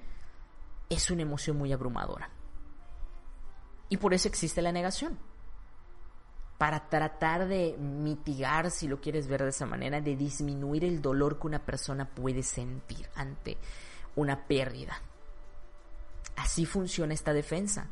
[0.88, 2.30] es una emoción muy abrumadora.
[3.88, 5.18] Y por eso existe la negación
[6.58, 11.38] para tratar de mitigar, si lo quieres ver de esa manera, de disminuir el dolor
[11.38, 13.56] que una persona puede sentir ante
[14.16, 15.00] una pérdida.
[16.34, 17.86] Así funciona esta defensa.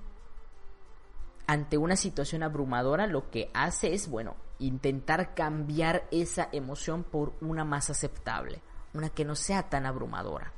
[1.47, 7.65] Ante una situación abrumadora, lo que hace es, bueno, intentar cambiar esa emoción por una
[7.65, 8.61] más aceptable,
[8.95, 10.53] una que no sea tan abrumadora.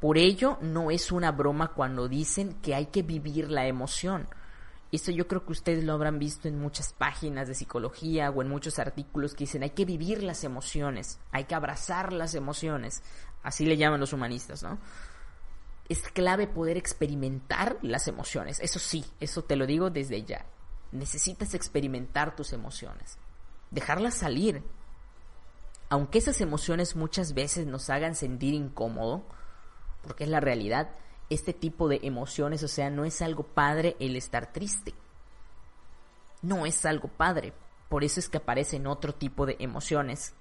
[0.00, 4.26] Por ello, no es una broma cuando dicen que hay que vivir la emoción
[4.96, 8.48] esto yo creo que ustedes lo habrán visto en muchas páginas de psicología o en
[8.48, 13.02] muchos artículos que dicen hay que vivir las emociones, hay que abrazar las emociones.
[13.42, 14.78] Así le llaman los humanistas, ¿no?
[15.88, 18.58] Es clave poder experimentar las emociones.
[18.60, 20.46] Eso sí, eso te lo digo desde ya.
[20.92, 23.18] Necesitas experimentar tus emociones.
[23.70, 24.62] Dejarlas salir.
[25.90, 29.26] Aunque esas emociones muchas veces nos hagan sentir incómodo,
[30.02, 30.90] porque es la realidad,
[31.30, 34.94] este tipo de emociones, o sea, no es algo padre el estar triste.
[36.42, 37.54] no es algo padre.
[37.88, 40.34] Por eso es que aparecen otro tipo de emociones,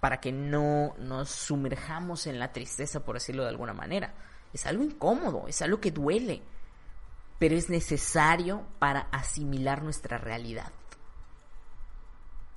[0.00, 4.14] para que no nos sumerjamos en la tristeza, por decirlo de alguna manera.
[4.52, 6.42] Es algo incómodo, es algo que duele,
[7.38, 10.72] pero es necesario para asimilar nuestra realidad.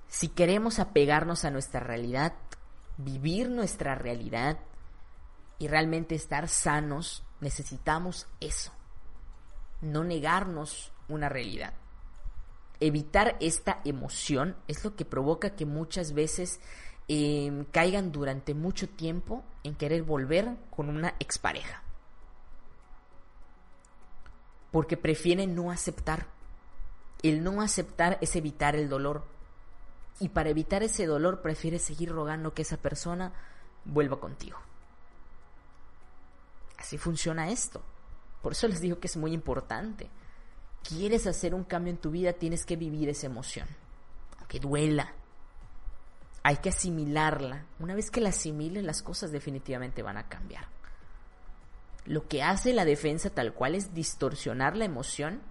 [0.08, 2.34] Si queremos apegarnos a nuestra realidad,
[2.98, 4.60] vivir nuestra realidad
[5.60, 8.72] y realmente estar sanos, necesitamos eso.
[9.82, 11.74] No negarnos una realidad.
[12.80, 16.60] Evitar esta emoción es lo que provoca que muchas veces
[17.08, 21.84] em, caigan durante mucho tiempo en querer volver con una expareja.
[24.72, 26.28] Porque prefieren no aceptar.
[27.22, 29.26] El no aceptar es evitar el dolor.
[30.20, 33.34] Y para evitar ese dolor prefieres seguir rogando que esa persona
[33.84, 34.60] vuelva contigo.
[36.80, 37.84] Así funciona esto.
[38.42, 40.10] Por eso les digo que es muy importante.
[40.82, 43.68] Quieres hacer un cambio en tu vida, tienes que vivir esa emoción.
[44.40, 45.14] Aunque duela.
[46.42, 47.66] Hay que asimilarla.
[47.80, 50.68] Una vez que la asimiles, las cosas definitivamente van a cambiar.
[52.06, 55.42] Lo que hace la defensa tal cual es distorsionar la emoción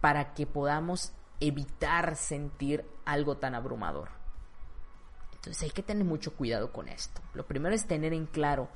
[0.00, 4.08] para que podamos evitar sentir algo tan abrumador.
[5.34, 7.20] Entonces hay que tener mucho cuidado con esto.
[7.34, 8.70] Lo primero es tener en claro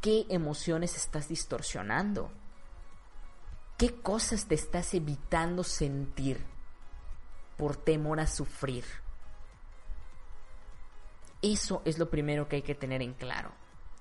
[0.00, 2.30] qué emociones estás distorsionando.
[3.76, 6.44] ¿Qué cosas te estás evitando sentir
[7.56, 8.84] por temor a sufrir?
[11.42, 13.52] Eso es lo primero que hay que tener en claro.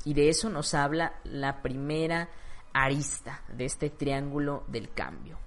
[0.03, 2.29] Y de eso nos habla la primera
[2.73, 5.39] arista de este triángulo del cambio,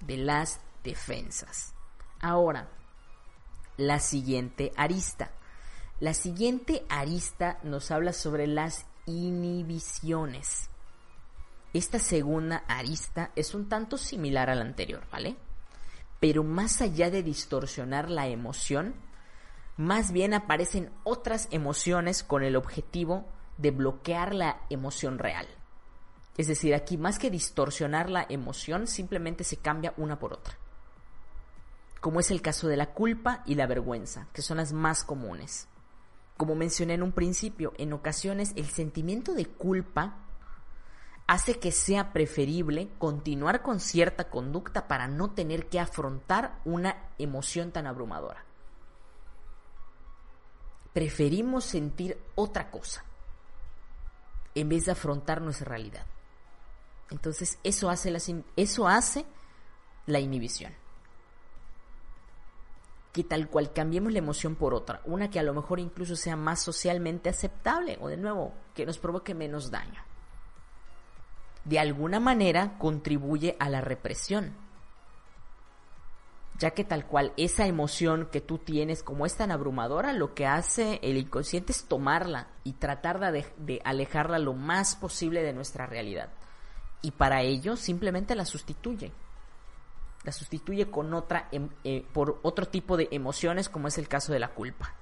[0.00, 1.74] de las defensas.
[2.20, 2.68] Ahora,
[3.76, 5.30] la siguiente arista.
[6.00, 10.70] La siguiente arista nos habla sobre las inhibiciones.
[11.72, 15.36] Esta segunda arista es un tanto similar a la anterior, ¿vale?
[16.20, 18.94] Pero más allá de distorsionar la emoción,
[19.76, 23.26] más bien aparecen otras emociones con el objetivo
[23.58, 25.46] de bloquear la emoción real.
[26.36, 30.56] Es decir, aquí más que distorsionar la emoción, simplemente se cambia una por otra
[32.04, 35.68] como es el caso de la culpa y la vergüenza, que son las más comunes.
[36.36, 40.16] Como mencioné en un principio, en ocasiones el sentimiento de culpa
[41.26, 47.70] hace que sea preferible continuar con cierta conducta para no tener que afrontar una emoción
[47.70, 48.44] tan abrumadora.
[50.92, 53.04] Preferimos sentir otra cosa
[54.54, 56.06] en vez de afrontar nuestra realidad.
[57.10, 58.20] Entonces eso hace la,
[58.56, 59.24] eso hace
[60.06, 60.74] la inhibición
[63.14, 66.34] que tal cual cambiemos la emoción por otra, una que a lo mejor incluso sea
[66.34, 70.02] más socialmente aceptable o de nuevo que nos provoque menos daño.
[71.64, 74.52] De alguna manera contribuye a la represión,
[76.58, 80.46] ya que tal cual esa emoción que tú tienes como es tan abrumadora, lo que
[80.46, 85.86] hace el inconsciente es tomarla y tratar de, de alejarla lo más posible de nuestra
[85.86, 86.30] realidad.
[87.00, 89.12] Y para ello simplemente la sustituye
[90.24, 94.32] la sustituye con otra em, eh, por otro tipo de emociones como es el caso
[94.32, 94.94] de la culpa.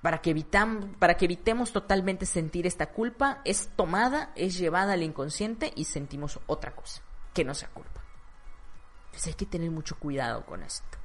[0.00, 0.34] Para que,
[0.98, 6.40] para que evitemos totalmente sentir esta culpa, es tomada, es llevada al inconsciente y sentimos
[6.46, 8.02] otra cosa, que no sea culpa.
[9.06, 10.98] Entonces hay que tener mucho cuidado con esto.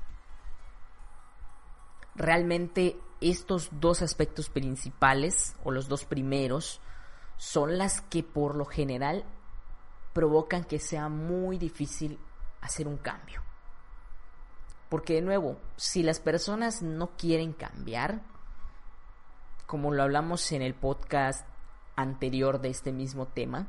[2.15, 6.81] Realmente estos dos aspectos principales, o los dos primeros,
[7.37, 9.25] son las que por lo general
[10.17, 12.17] provocan que sea muy difícil
[12.61, 13.43] hacer un cambio.
[14.89, 18.23] Porque de nuevo, si las personas no quieren cambiar,
[19.67, 21.47] como lo hablamos en el podcast
[21.95, 23.67] anterior de este mismo tema,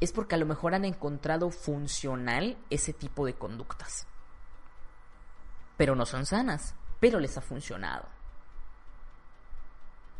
[0.00, 4.06] es porque a lo mejor han encontrado funcional ese tipo de conductas.
[5.76, 8.06] Pero no son sanas, pero les ha funcionado.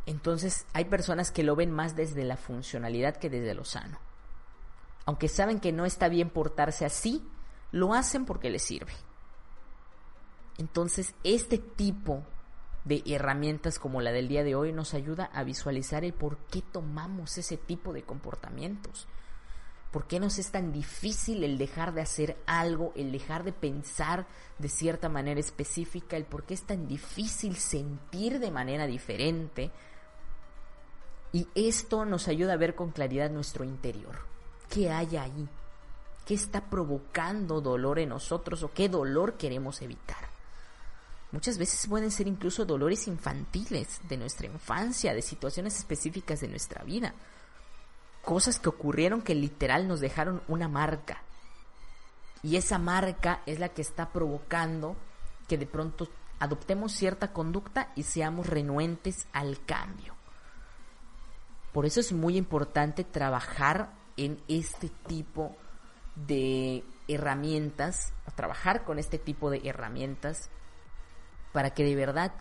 [0.05, 4.12] Entonces hay personas que lo ven más desde la funcionalidad que desde lo sano
[5.05, 7.26] aunque saben que no está bien portarse así,
[7.70, 8.92] lo hacen porque les sirve.
[10.59, 12.22] Entonces, este tipo
[12.84, 16.62] de herramientas como la del día de hoy nos ayuda a visualizar el por qué
[16.62, 19.09] tomamos ese tipo de comportamientos.
[19.90, 24.26] ¿Por qué nos es tan difícil el dejar de hacer algo, el dejar de pensar
[24.59, 29.70] de cierta manera específica, el por qué es tan difícil sentir de manera diferente?
[31.32, 34.32] Y esto nos ayuda a ver con claridad nuestro interior
[34.73, 35.49] qué hay ahí,
[36.25, 40.33] qué está provocando dolor en nosotros o qué dolor queremos evitar.
[41.31, 46.85] Muchas veces pueden ser incluso dolores infantiles de nuestra infancia, de situaciones específicas de nuestra
[46.85, 47.14] vida.
[48.23, 51.23] Cosas que ocurrieron que literal nos dejaron una marca.
[52.43, 54.97] Y esa marca es la que está provocando
[55.49, 56.09] que de pronto
[56.39, 60.14] adoptemos cierta conducta y seamos renuentes al cambio.
[61.73, 65.57] Por eso es muy importante trabajar en este tipo
[66.14, 70.51] de herramientas, trabajar con este tipo de herramientas
[71.53, 72.33] para que de verdad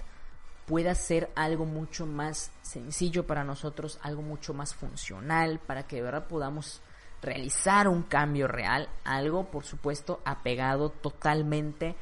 [0.66, 6.04] pueda ser algo mucho más sencillo para nosotros, algo mucho más funcional, para que de
[6.04, 6.82] verdad podamos
[7.22, 11.96] realizar un cambio real, algo por supuesto apegado totalmente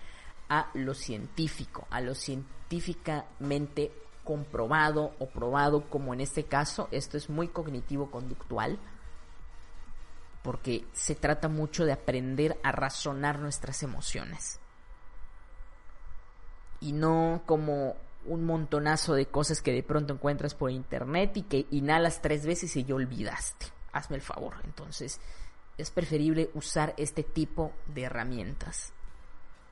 [0.50, 3.92] a lo científico, a lo científicamente
[4.24, 8.78] comprobado o probado, como en este caso, esto es muy cognitivo-conductual,
[10.42, 14.60] porque se trata mucho de aprender a razonar nuestras emociones.
[16.80, 21.66] Y no como un montonazo de cosas que de pronto encuentras por internet y que
[21.72, 23.68] inhalas tres veces y ya olvidaste.
[23.92, 24.56] Hazme el favor.
[24.64, 25.20] Entonces,
[25.78, 28.94] es preferible usar este tipo de herramientas.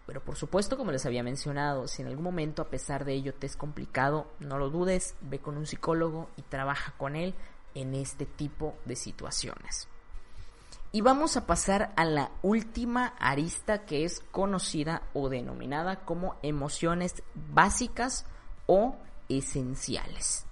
[0.06, 3.34] Pero por supuesto, como les había mencionado, si en algún momento a pesar de ello
[3.34, 7.36] te es complicado, no lo dudes, ve con un psicólogo y trabaja con él
[7.76, 9.90] en este tipo de situaciones.
[10.92, 17.24] Y vamos a pasar a la última arista que es conocida o denominada como emociones
[17.54, 18.26] básicas
[18.68, 18.96] o
[19.30, 20.46] esenciales.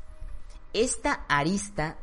[0.74, 1.98] Esta arista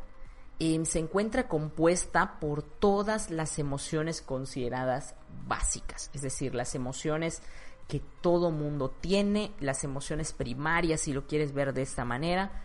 [0.59, 5.15] em, se encuentra compuesta por todas las emociones consideradas
[5.47, 7.41] básicas, es decir, las emociones
[7.87, 12.63] que todo mundo tiene, las emociones primarias, si lo quieres ver de esta manera.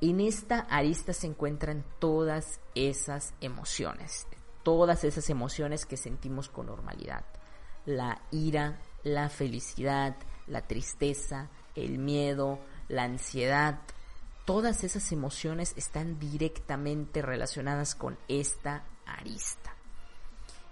[0.00, 4.26] En esta arista se encuentran todas esas emociones,
[4.62, 7.24] todas esas emociones que sentimos con normalidad.
[7.84, 13.80] La ira, la felicidad, la tristeza, el miedo, la ansiedad,
[14.44, 19.74] todas esas emociones están directamente relacionadas con esta arista.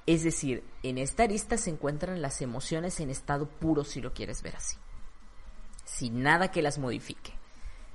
[0.07, 4.43] Es decir, en esta arista se encuentran las emociones en estado puro, si lo quieres
[4.43, 4.77] ver así,
[5.85, 7.33] sin nada que las modifique.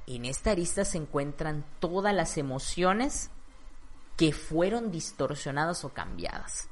[0.07, 3.31] En esta arista se encuentran todas las emociones
[4.17, 6.69] que fueron distorsionadas o cambiadas.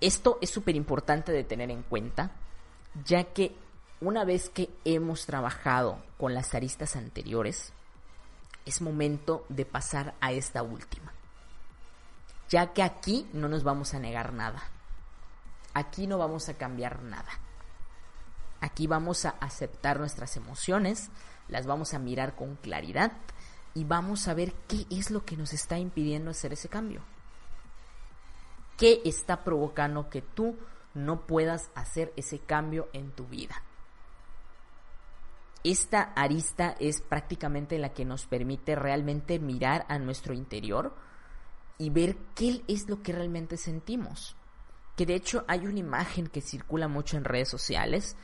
[0.00, 2.32] Esto es súper importante de tener en cuenta,
[3.04, 3.54] ya que
[4.00, 7.72] una vez que hemos trabajado con las aristas anteriores,
[8.64, 11.12] es momento de pasar a esta última
[12.52, 14.62] ya que aquí no nos vamos a negar nada.
[15.72, 17.30] Aquí no vamos a cambiar nada.
[18.60, 21.08] Aquí vamos a aceptar nuestras emociones,
[21.48, 23.12] las vamos a mirar con claridad
[23.74, 27.02] y vamos a ver qué es lo que nos está impidiendo hacer ese cambio.
[28.76, 30.56] ¿Qué está provocando que tú
[30.94, 33.62] no puedas hacer ese cambio en tu vida?
[35.64, 40.92] Esta arista es prácticamente la que nos permite realmente mirar a nuestro interior,
[41.82, 44.36] y ver qué es lo que realmente sentimos.
[44.96, 48.16] Que de hecho hay una imagen que circula mucho en redes sociales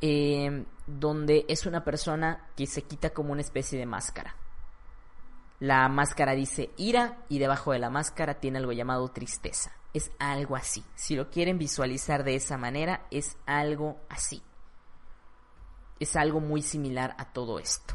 [0.00, 4.34] eh, donde es una persona que se quita como una especie de máscara.
[5.62, 9.70] La máscara dice ira y debajo de la máscara tiene algo llamado tristeza.
[9.94, 10.82] Es algo así.
[10.96, 14.42] Si lo quieren visualizar de esa manera, es algo así.
[16.00, 17.94] Es algo muy similar a todo esto.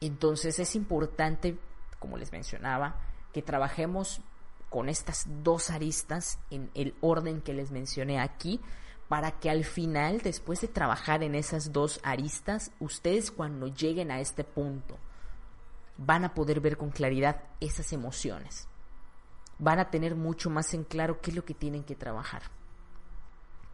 [0.00, 1.58] Entonces es importante,
[1.98, 2.96] como les mencionaba,
[3.34, 4.22] que trabajemos
[4.70, 8.58] con estas dos aristas en el orden que les mencioné aquí,
[9.06, 14.20] para que al final, después de trabajar en esas dos aristas, ustedes cuando lleguen a
[14.20, 14.98] este punto
[15.96, 18.68] van a poder ver con claridad esas emociones.
[19.58, 22.42] Van a tener mucho más en claro qué es lo que tienen que trabajar.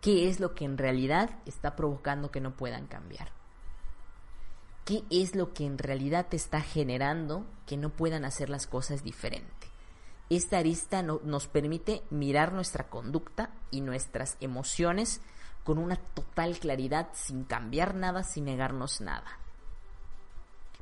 [0.00, 3.32] ¿Qué es lo que en realidad está provocando que no puedan cambiar?
[4.84, 9.02] ¿Qué es lo que en realidad te está generando que no puedan hacer las cosas
[9.02, 9.66] diferente?
[10.30, 15.20] Esta arista nos permite mirar nuestra conducta y nuestras emociones
[15.64, 19.38] con una total claridad, sin cambiar nada, sin negarnos nada.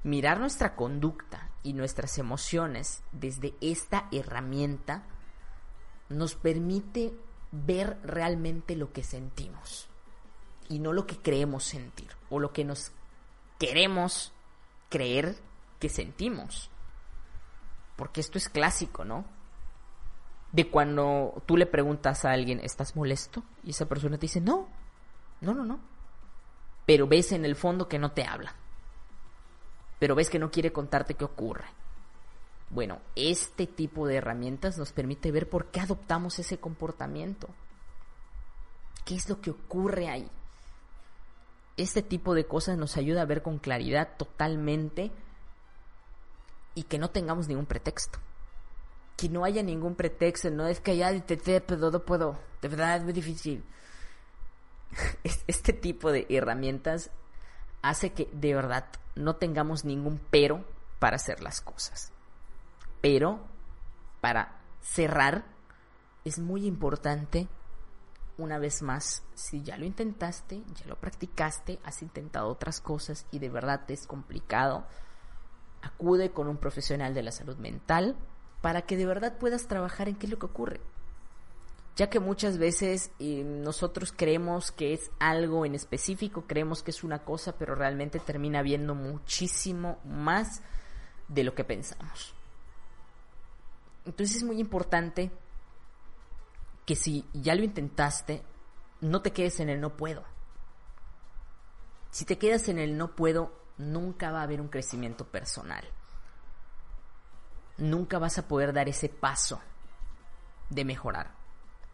[0.03, 5.05] Mirar nuestra conducta y nuestras emociones desde esta herramienta
[6.09, 7.13] nos permite
[7.51, 9.89] ver realmente lo que sentimos
[10.69, 12.93] y no lo que creemos sentir o lo que nos
[13.59, 14.33] queremos
[14.89, 15.37] creer
[15.79, 16.71] que sentimos.
[17.97, 19.25] Porque esto es clásico, ¿no?
[20.53, 23.43] De cuando tú le preguntas a alguien, ¿estás molesto?
[23.65, 24.69] Y esa persona te dice, no,
[25.41, 25.81] no, no, no.
[26.85, 28.55] Pero ves en el fondo que no te habla.
[29.99, 31.67] Pero ves que no quiere contarte qué ocurre.
[32.71, 37.49] Bueno, este tipo de herramientas nos permite ver por qué adoptamos ese comportamiento.
[39.05, 40.31] ¿Qué es lo que ocurre ahí?
[41.77, 45.11] este tipo de cosas nos ayuda a ver con claridad totalmente
[46.75, 48.19] y que no tengamos ningún pretexto.
[49.17, 52.99] que no haya ningún pretexto, no es que ya intenté, pero no puedo, de verdad
[52.99, 53.65] es muy difícil.
[55.47, 57.11] Este tipo de herramientas
[57.89, 60.65] hace que de verdad no tengamos ningún pero
[60.99, 62.13] para hacer las cosas.
[63.01, 63.41] Pero
[64.21, 65.45] para cerrar
[66.25, 67.49] es muy importante
[68.39, 73.39] una vez más, si ya lo intentaste, ya lo practicaste, has intentado otras cosas y
[73.39, 74.85] de verdad es complicado,
[75.81, 78.17] acude con un profesional de la salud mental
[78.61, 80.81] para que de verdad puedas trabajar en qué es lo que ocurre.
[81.97, 87.03] Ya que muchas veces eh, nosotros creemos que es algo en específico, creemos que es
[87.03, 90.61] una cosa, pero realmente termina viendo muchísimo más
[91.29, 92.35] de lo que pensamos.
[94.05, 95.31] Entonces es muy importante
[96.85, 98.43] que si ya lo intentaste,
[99.01, 100.23] no te quedes en el no puedo.
[102.11, 105.85] Si te quedas en el no puedo, nunca va a haber un crecimiento personal.
[107.79, 109.61] Nunca vas a poder dar ese paso
[110.71, 111.36] de mejorar.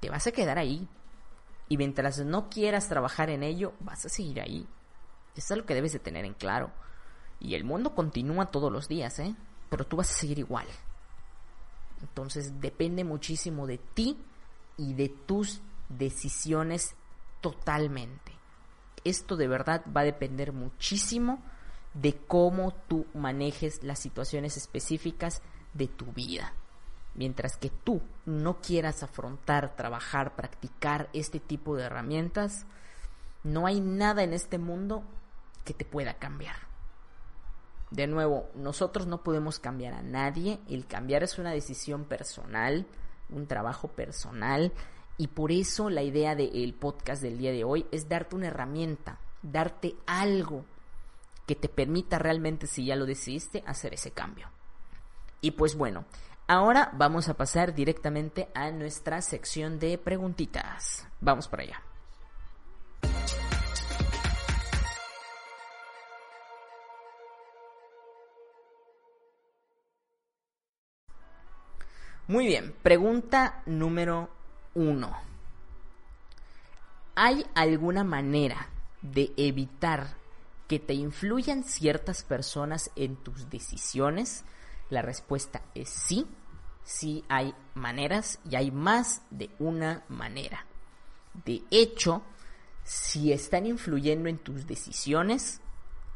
[0.03, 0.89] Te vas a quedar ahí.
[1.69, 4.67] Y mientras no quieras trabajar en ello, vas a seguir ahí.
[5.37, 6.73] Eso es lo que debes de tener en claro.
[7.39, 9.37] Y el mundo continúa todos los días, ¿eh?
[9.71, 10.67] Pero tú vas a seguir igual.
[12.01, 14.19] Entonces depende muchísimo de ti
[14.77, 16.97] y de tus decisiones
[17.41, 18.33] totalmente.
[19.05, 21.41] Esto de verdad va a depender muchísimo
[21.95, 25.43] de cómo tú manejes las situaciones específicas
[25.75, 26.55] de tu vida.
[27.15, 32.65] Mientras que tú no quieras afrontar, trabajar, practicar este tipo de herramientas,
[33.45, 35.03] no hay nada en este mundo
[35.65, 36.57] que te pueda cambiar.
[37.91, 42.87] De nuevo, nosotros no podemos cambiar a nadie, el cambiar es una decisión personal,
[43.29, 44.73] un trabajo personal
[45.19, 49.19] y por eso la idea del podcast del día de hoy es darte una herramienta,
[49.43, 50.65] darte algo
[51.47, 54.49] que te permita realmente, si ya lo decidiste, hacer ese cambio.
[55.41, 56.05] Y pues bueno,
[56.47, 61.07] ahora vamos a pasar directamente a nuestra sección de preguntitas.
[61.21, 61.83] Vamos por allá.
[72.29, 74.31] Muy bien, pregunta número
[74.75, 75.13] uno.
[77.15, 78.69] ¿Hay alguna manera
[79.03, 80.15] de evitar
[80.69, 84.45] que te influyan ciertas personas en tus decisiones?
[84.93, 86.27] La respuesta es sí.
[86.85, 90.67] Sí hay maneras y hay más de una manera.
[91.47, 92.21] De hecho,
[92.85, 95.63] si están influyendo en tus decisiones,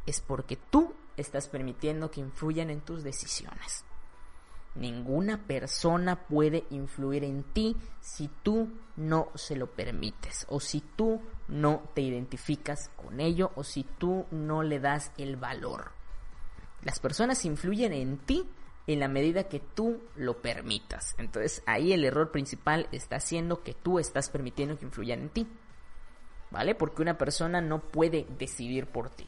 [0.05, 3.83] es porque tú estás permitiendo que influyan en tus decisiones.
[4.75, 11.19] Ninguna persona puede influir en ti si tú no se lo permites o si tú
[11.47, 15.93] no te identificas con ello o si tú no le das el valor.
[16.83, 18.47] Las personas influyen en ti
[18.87, 21.13] en la medida que tú lo permitas.
[21.17, 25.47] Entonces ahí el error principal está siendo que tú estás permitiendo que influyan en ti.
[26.49, 26.75] ¿Vale?
[26.75, 29.27] Porque una persona no puede decidir por ti.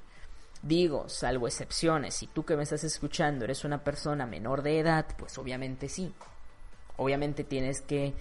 [0.62, 5.05] Digo, salvo excepciones, si tú que me estás escuchando eres una persona menor de edad,
[5.18, 6.14] pues obviamente sí.
[6.95, 8.14] Obviamente tienes que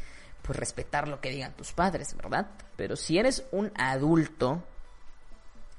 [0.43, 2.49] pues respetar lo que digan tus padres, ¿verdad?
[2.77, 4.65] Pero si eres un adulto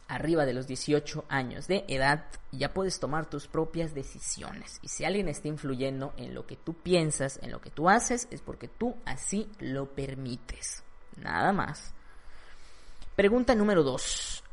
[0.09, 4.79] arriba de los 18 años de edad, ya puedes tomar tus propias decisiones.
[4.81, 8.27] Y si alguien está influyendo en lo que tú piensas, en lo que tú haces,
[8.31, 10.83] es porque tú así lo permites.
[11.15, 11.93] Nada más.
[13.15, 14.43] Pregunta número 2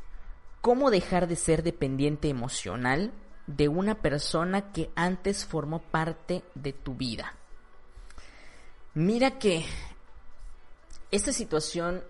[0.66, 3.12] cómo dejar de ser dependiente emocional
[3.46, 7.36] de una persona que antes formó parte de tu vida.
[8.92, 9.64] Mira que
[11.12, 12.02] esta situación,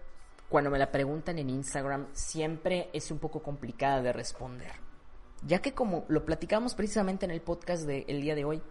[0.48, 4.72] cuando me la preguntan en Instagram, siempre es un poco complicada de responder.
[5.42, 8.62] Ya que como lo platicamos precisamente en el podcast del día de hoy,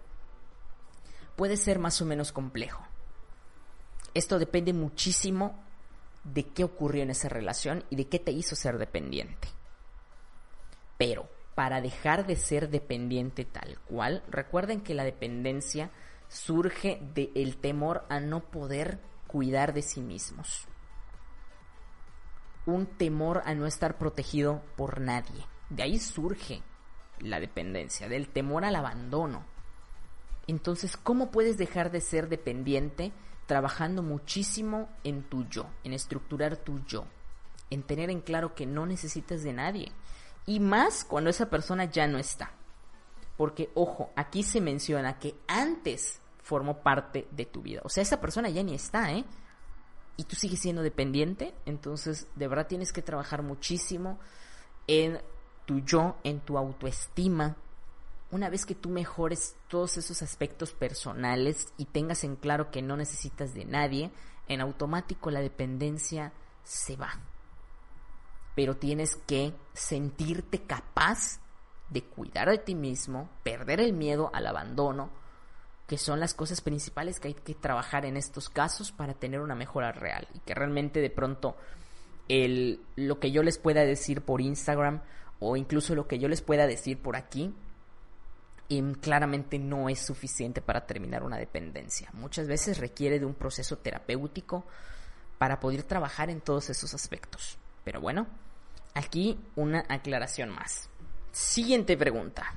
[1.35, 2.83] puede ser más o menos complejo.
[4.13, 5.61] Esto depende muchísimo
[6.23, 9.49] de qué ocurrió en esa relación y de qué te hizo ser dependiente.
[10.97, 15.91] Pero para dejar de ser dependiente tal cual, recuerden que la dependencia
[16.27, 20.67] surge del temor a no poder cuidar de sí mismos.
[22.65, 25.45] Un temor a no estar protegido por nadie.
[25.69, 26.61] De ahí surge
[27.19, 29.45] la dependencia, del temor al abandono.
[30.47, 33.11] Entonces, ¿cómo puedes dejar de ser dependiente
[33.45, 37.05] trabajando muchísimo en tu yo, en estructurar tu yo,
[37.69, 39.91] en tener en claro que no necesitas de nadie?
[40.45, 42.51] Y más cuando esa persona ya no está.
[43.37, 47.81] Porque, ojo, aquí se menciona que antes formó parte de tu vida.
[47.83, 49.25] O sea, esa persona ya ni está, ¿eh?
[50.17, 51.53] Y tú sigues siendo dependiente.
[51.65, 54.19] Entonces, de verdad tienes que trabajar muchísimo
[54.87, 55.21] en
[55.65, 57.57] tu yo, en tu autoestima,
[58.31, 62.97] una vez que tú mejores todos esos aspectos personales y tengas en claro que no
[62.97, 64.11] necesitas de nadie,
[64.47, 67.19] en automático la dependencia se va.
[68.55, 71.39] Pero tienes que sentirte capaz
[71.89, 75.09] de cuidar de ti mismo, perder el miedo al abandono,
[75.87, 79.55] que son las cosas principales que hay que trabajar en estos casos para tener una
[79.55, 81.55] mejora real y que realmente de pronto
[82.27, 85.01] el, lo que yo les pueda decir por Instagram
[85.39, 87.53] o incluso lo que yo les pueda decir por aquí
[88.99, 92.09] claramente no es suficiente para terminar una dependencia.
[92.13, 94.65] Muchas veces requiere de un proceso terapéutico
[95.37, 97.57] para poder trabajar en todos esos aspectos.
[97.83, 98.27] Pero bueno,
[98.93, 100.89] aquí una aclaración más.
[101.31, 102.55] Siguiente pregunta.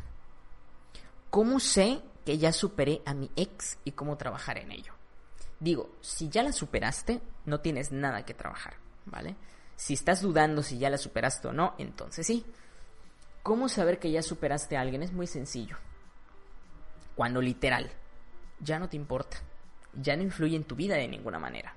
[1.30, 4.92] ¿Cómo sé que ya superé a mi ex y cómo trabajar en ello?
[5.60, 8.74] Digo, si ya la superaste, no tienes nada que trabajar,
[9.06, 9.34] ¿vale?
[9.76, 12.44] Si estás dudando si ya la superaste o no, entonces sí.
[13.42, 15.02] ¿Cómo saber que ya superaste a alguien?
[15.02, 15.78] Es muy sencillo
[17.16, 17.90] cuando literal
[18.60, 19.38] ya no te importa,
[19.94, 21.76] ya no influye en tu vida de ninguna manera.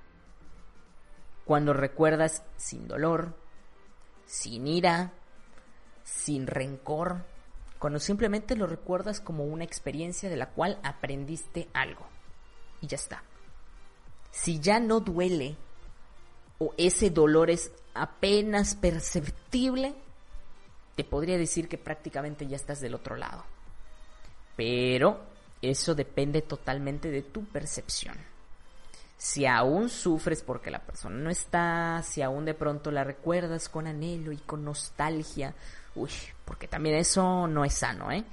[1.45, 3.38] Cuando recuerdas sin dolor,
[4.26, 5.14] sin ira,
[6.04, 7.24] sin rencor,
[7.82, 12.05] cuando simplemente lo recuerdas como una experiencia de la cual aprendiste algo.
[12.79, 13.23] Y ya está.
[14.29, 15.57] Si ya no duele
[16.59, 19.95] o ese dolor es apenas perceptible,
[20.95, 23.43] te podría decir que prácticamente ya estás del otro lado.
[24.55, 25.19] Pero
[25.59, 28.15] eso depende totalmente de tu percepción.
[29.17, 33.88] Si aún sufres porque la persona no está, si aún de pronto la recuerdas con
[33.88, 35.55] anhelo y con nostalgia,
[35.96, 36.12] uy,
[36.46, 38.24] porque también eso no es sano, ¿eh?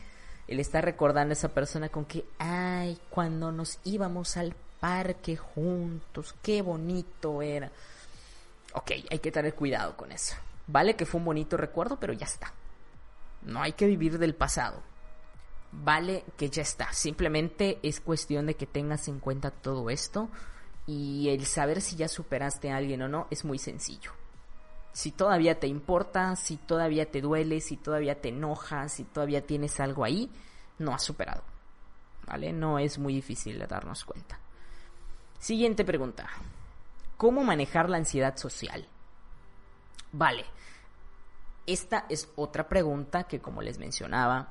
[0.47, 6.35] El estar recordando a esa persona con que, ay, cuando nos íbamos al parque juntos,
[6.43, 7.71] qué bonito era.
[8.73, 10.37] Ok, hay que tener cuidado con eso.
[10.67, 12.53] Vale que fue un bonito recuerdo, pero ya está.
[13.43, 14.83] No hay que vivir del pasado
[15.73, 16.93] vale que ya está.
[16.93, 20.29] Simplemente es cuestión de que tengas en cuenta todo esto
[20.87, 24.13] y el saber si ya superaste a alguien o no es muy sencillo.
[24.99, 29.79] Si todavía te importa, si todavía te duele, si todavía te enojas, si todavía tienes
[29.79, 30.29] algo ahí,
[30.81, 31.45] no has superado.
[32.27, 32.53] ¿Vale?
[32.53, 34.41] No es muy difícil darnos cuenta.
[35.39, 36.27] Siguiente pregunta.
[37.17, 38.89] ¿Cómo manejar la ansiedad social?
[40.11, 40.45] Vale.
[41.65, 44.49] Esta es otra pregunta que, como les mencionaba,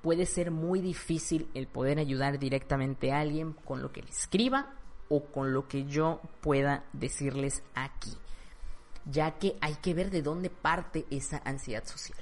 [0.00, 4.72] puede ser muy difícil el poder ayudar directamente a alguien con lo que le escriba
[5.10, 8.16] o con lo que yo pueda decirles aquí,
[9.10, 12.18] ya que hay que ver de dónde parte esa ansiedad social.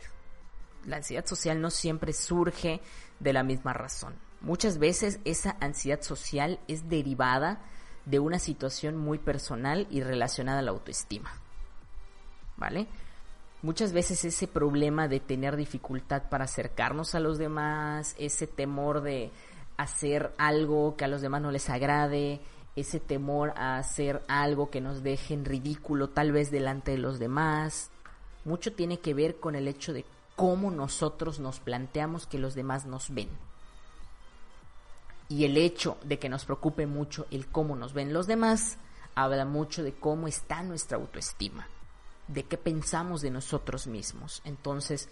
[0.85, 2.81] La ansiedad social no siempre surge
[3.19, 4.15] de la misma razón.
[4.41, 7.61] Muchas veces esa ansiedad social es derivada
[8.05, 11.33] de una situación muy personal y relacionada a la autoestima.
[12.57, 12.87] ¿Vale?
[13.67, 19.33] muchas veces ese problema de tener dificultad para acercarnos a los demás, ese temor de
[19.77, 22.41] hacer algo que a los demás no les agrade,
[22.77, 27.19] ese temor a hacer algo que nos deje en ridículo tal vez delante de los
[27.19, 27.91] demás,
[28.45, 30.05] mucho tiene que ver con el hecho de
[30.37, 33.31] cómo nosotros nos planteamos que los demás nos ven.
[35.29, 38.77] Y el hecho de que nos preocupe mucho el cómo nos ven los demás,
[39.15, 41.67] habla mucho de cómo está nuestra autoestima
[42.29, 44.43] de qué pensamos de nosotros mismos.
[44.45, 45.09] Entonces,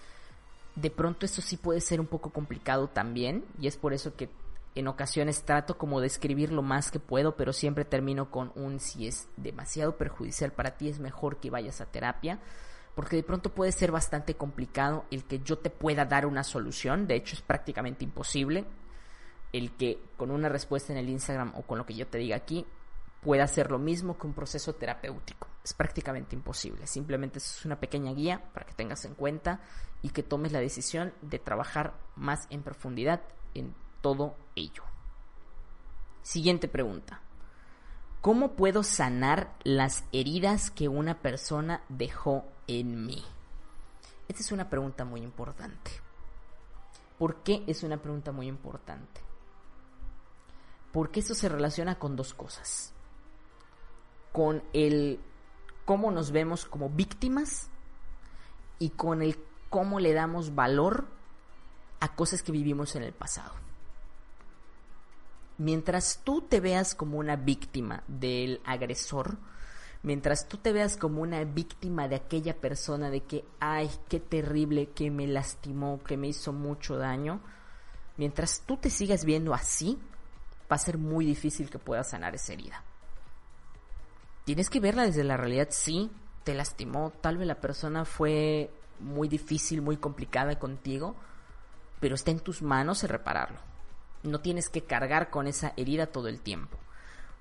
[0.75, 4.29] de pronto esto sí puede ser un poco complicado también y es por eso que
[4.75, 8.81] en ocasiones trato como de escribir lo más que puedo, pero siempre termino con un
[8.81, 12.41] si es demasiado perjudicial para ti es mejor que vayas a terapia,
[12.95, 17.07] porque de pronto puede ser bastante complicado el que yo te pueda dar una solución,
[17.07, 18.64] de hecho es prácticamente imposible
[19.53, 22.35] el que con una respuesta en el Instagram o con lo que yo te diga
[22.35, 22.66] aquí
[23.22, 25.47] pueda hacer lo mismo que un proceso terapéutico.
[25.64, 26.87] Es prácticamente imposible.
[26.89, 29.61] Simplemente es una pequeña guía para que tengas en cuenta
[30.03, 33.22] y que tomes la decisión de trabajar más en profundidad
[33.55, 33.75] en
[34.05, 34.83] todo ello.
[36.21, 37.23] Siguiente pregunta.
[38.21, 43.25] ¿Cómo puedo sanar las heridas que una persona dejó en mí?
[44.29, 45.91] Esta es una pregunta muy importante.
[47.19, 49.23] ¿Por qué es una pregunta muy importante?
[50.93, 52.95] Porque esto se relaciona con dos cosas
[54.35, 55.21] con el
[55.85, 57.71] cómo nos vemos como víctimas
[58.81, 59.39] y con el
[59.71, 61.07] cómo le damos valor
[62.01, 63.53] a cosas que vivimos en el pasado.
[65.59, 69.39] Mientras tú te veas como una víctima del agresor,
[70.03, 74.91] mientras tú te veas como una víctima de aquella persona de que, ay, qué terrible,
[74.91, 77.41] que me lastimó, que me hizo mucho daño,
[78.17, 79.99] mientras tú te sigas viendo así,
[80.71, 82.83] va a ser muy difícil que puedas sanar esa herida
[84.45, 86.11] tienes que verla desde la realidad, sí,
[86.45, 91.17] te lastimó, tal vez la persona fue muy difícil, muy complicada contigo,
[92.01, 93.59] pero está en tus manos el repararlo.
[94.25, 96.77] No tienes que cargar con esa herida todo el tiempo.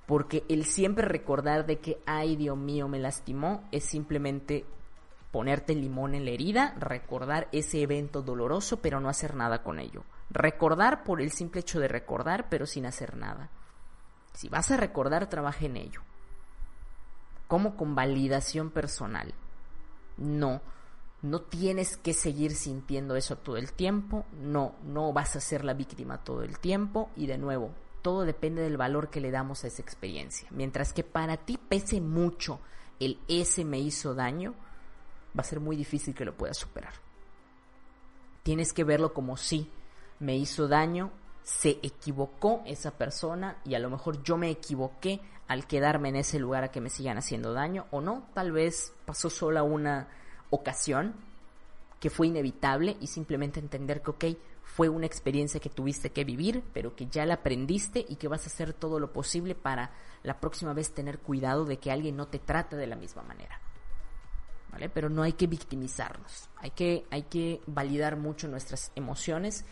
[0.06, 4.66] Porque el siempre recordar de que, ay Dios mío, me lastimó, es simplemente
[5.32, 10.04] ponerte limón en la herida, recordar ese evento doloroso, pero no hacer nada con ello.
[10.30, 13.50] Recordar por el simple hecho de recordar, pero sin hacer nada.
[14.34, 16.02] Si vas a recordar, trabaja en ello.
[17.48, 19.34] Como con validación personal.
[20.18, 20.62] No,
[21.24, 24.26] no tienes que seguir sintiendo eso todo el tiempo.
[24.42, 27.10] No, no vas a ser la víctima todo el tiempo.
[27.16, 27.72] Y de nuevo,
[28.02, 30.50] todo depende del valor que le damos a esa experiencia.
[30.52, 32.60] Mientras que para ti pese mucho
[33.00, 34.54] el ese me hizo daño,
[35.36, 36.94] va a ser muy difícil que lo puedas superar.
[38.44, 39.72] Tienes que verlo como sí,
[40.20, 41.10] me hizo daño,
[41.42, 46.38] se equivocó esa persona y a lo mejor yo me equivoqué al quedarme en ese
[46.38, 50.10] lugar a que me sigan haciendo daño o no, tal vez pasó sola una
[50.54, 51.16] ocasión
[52.00, 54.26] que fue inevitable y simplemente entender que, ok,
[54.62, 58.44] fue una experiencia que tuviste que vivir, pero que ya la aprendiste y que vas
[58.44, 59.92] a hacer todo lo posible para
[60.22, 63.60] la próxima vez tener cuidado de que alguien no te trate de la misma manera.
[64.72, 64.90] ¿Vale?
[64.90, 69.66] Pero no hay que victimizarnos, hay que, hay que validar mucho nuestras emociones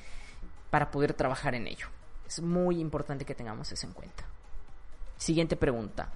[0.69, 1.87] para poder trabajar en ello.
[2.25, 4.23] Es muy importante que tengamos eso en cuenta.
[5.17, 6.13] Siguiente pregunta.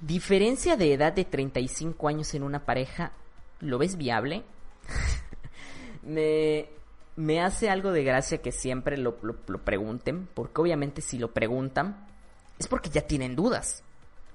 [0.00, 3.12] ¿Diferencia de edad de 35 años en una pareja
[3.60, 4.44] lo ves viable?
[6.02, 6.68] me,
[7.16, 12.06] me hace algo de gracia que siempre lo, lo, pregunten, porque obviamente si lo preguntan
[12.58, 13.82] es porque ya tienen dudas,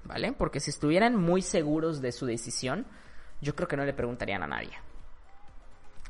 [0.04, 0.34] ¿vale?
[0.34, 2.86] Porque si estuvieran muy seguros de su decisión,
[3.42, 4.74] yo creo que no le preguntarían a nadie.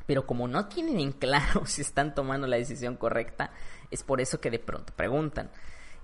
[0.06, 3.50] Pero como no tienen en claro si están tomando la decisión correcta,
[3.90, 5.50] es por eso que de pronto preguntan.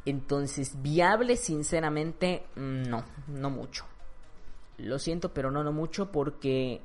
[0.05, 3.87] Entonces, viable, sinceramente, no, no mucho.
[4.79, 6.83] Lo siento, pero no, no mucho porque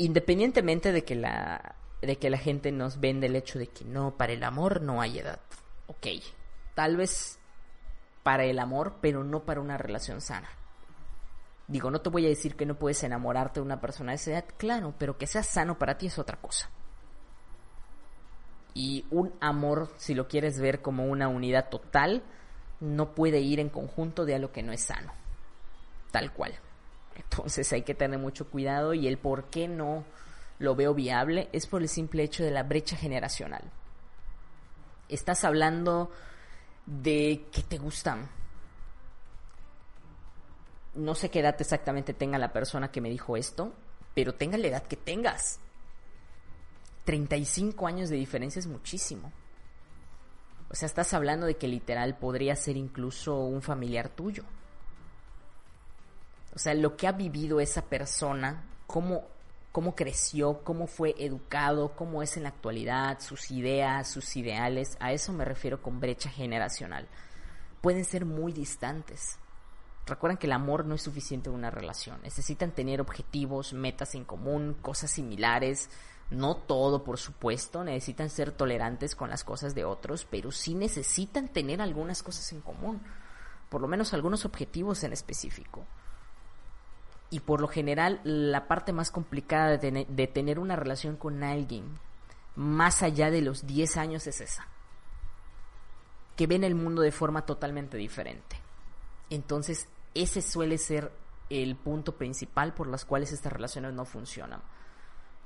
[0.00, 4.16] independientemente de que la de que la gente nos vende el hecho de que no,
[4.16, 5.38] para el amor no hay edad.
[5.86, 6.06] Ok,
[6.74, 7.38] tal vez
[8.22, 10.48] para el amor, pero no para una relación sana.
[11.68, 14.30] Digo, no te voy a decir que no puedes enamorarte de una persona de esa
[14.30, 16.70] edad, claro, pero que sea sano para ti es otra cosa.
[18.72, 22.22] Y un amor, si lo quieres ver como una unidad total,
[22.80, 25.12] no puede ir en conjunto de algo que no es sano.
[26.10, 26.54] Tal cual.
[27.22, 30.04] Entonces hay que tener mucho cuidado y el por qué no
[30.58, 33.62] lo veo viable es por el simple hecho de la brecha generacional.
[35.08, 36.10] Estás hablando
[36.86, 38.28] de que te gustan.
[40.94, 43.72] No sé qué edad exactamente tenga la persona que me dijo esto,
[44.14, 45.60] pero tenga la edad que tengas.
[47.04, 49.32] 35 años de diferencia es muchísimo.
[50.68, 54.44] O sea, estás hablando de que literal podría ser incluso un familiar tuyo.
[56.54, 59.24] O sea, lo que ha vivido esa persona, cómo
[59.72, 64.96] cómo creció, cómo fue educado, cómo es en la actualidad, sus ideas, sus ideales.
[65.00, 67.08] A eso me refiero con brecha generacional.
[67.80, 69.38] Pueden ser muy distantes.
[70.06, 72.20] Recuerden que el amor no es suficiente en una relación.
[72.22, 75.88] Necesitan tener objetivos, metas en común, cosas similares.
[76.30, 77.84] No todo, por supuesto.
[77.84, 82.60] Necesitan ser tolerantes con las cosas de otros, pero sí necesitan tener algunas cosas en
[82.60, 83.00] común.
[83.68, 85.86] Por lo menos algunos objetivos en específico.
[87.30, 91.84] Y por lo general, la parte más complicada de, tener una relación con alguien
[92.56, 94.66] más allá de los 10 años es esa.
[96.36, 98.56] Que ven el mundo de forma totalmente diferente.
[99.30, 101.12] Entonces, ese suele ser
[101.50, 104.60] el punto principal por las cuales estas relaciones no funcionan.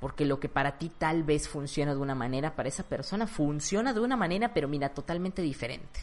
[0.01, 3.93] Porque lo que para ti tal vez funciona de una manera, para esa persona funciona
[3.93, 6.01] de una manera, pero mira, totalmente diferente.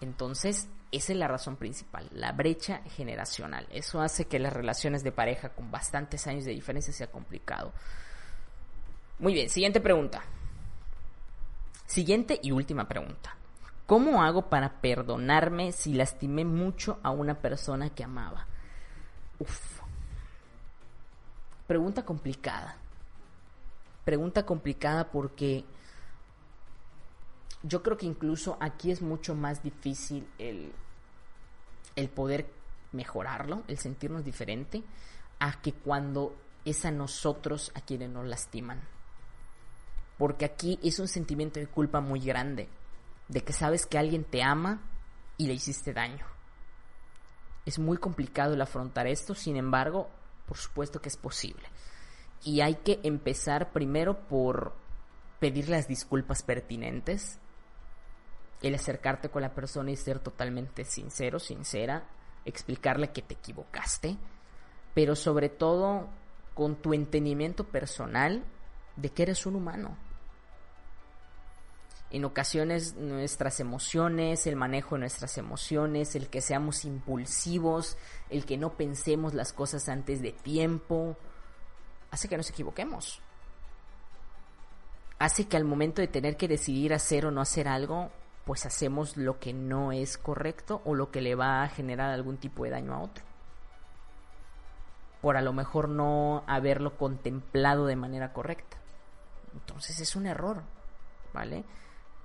[0.00, 3.66] Entonces, esa es la razón principal, la brecha generacional.
[3.70, 7.72] Eso hace que las relaciones de pareja con bastantes años de diferencia sea complicado.
[9.18, 10.22] Muy bien, siguiente pregunta.
[11.86, 13.36] Siguiente y última pregunta.
[13.86, 18.46] ¿Cómo hago para perdonarme si lastimé mucho a una persona que amaba?
[19.38, 19.80] Uf.
[21.66, 22.76] Pregunta complicada.
[24.04, 25.64] Pregunta complicada porque
[27.62, 30.72] yo creo que incluso aquí es mucho más difícil el,
[31.96, 32.50] el poder
[32.92, 34.82] mejorarlo, el sentirnos diferente,
[35.38, 38.80] a que cuando es a nosotros a quienes nos lastiman.
[40.18, 42.68] Porque aquí es un sentimiento de culpa muy grande,
[43.28, 44.80] de que sabes que alguien te ama
[45.36, 46.26] y le hiciste daño.
[47.64, 50.10] Es muy complicado el afrontar esto, sin embargo,
[50.46, 51.62] por supuesto que es posible.
[52.42, 54.74] Y hay que empezar primero por
[55.38, 57.38] pedir las disculpas pertinentes,
[58.62, 62.04] el acercarte con la persona y ser totalmente sincero, sincera,
[62.44, 64.16] explicarle que te equivocaste,
[64.94, 66.08] pero sobre todo
[66.54, 68.44] con tu entendimiento personal
[68.96, 69.96] de que eres un humano.
[72.10, 77.96] En ocasiones nuestras emociones, el manejo de nuestras emociones, el que seamos impulsivos,
[78.30, 81.16] el que no pensemos las cosas antes de tiempo,
[82.10, 83.22] hace que nos equivoquemos.
[85.20, 88.10] Hace que al momento de tener que decidir hacer o no hacer algo,
[88.44, 92.38] pues hacemos lo que no es correcto o lo que le va a generar algún
[92.38, 93.24] tipo de daño a otro.
[95.20, 98.78] Por a lo mejor no haberlo contemplado de manera correcta.
[99.52, 100.62] Entonces es un error,
[101.34, 101.64] ¿vale?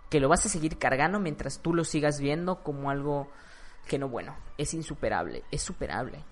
[0.10, 3.28] Que lo vas a seguir cargando mientras tú lo sigas viendo como algo
[3.88, 6.24] que no, bueno, es insuperable, es superable.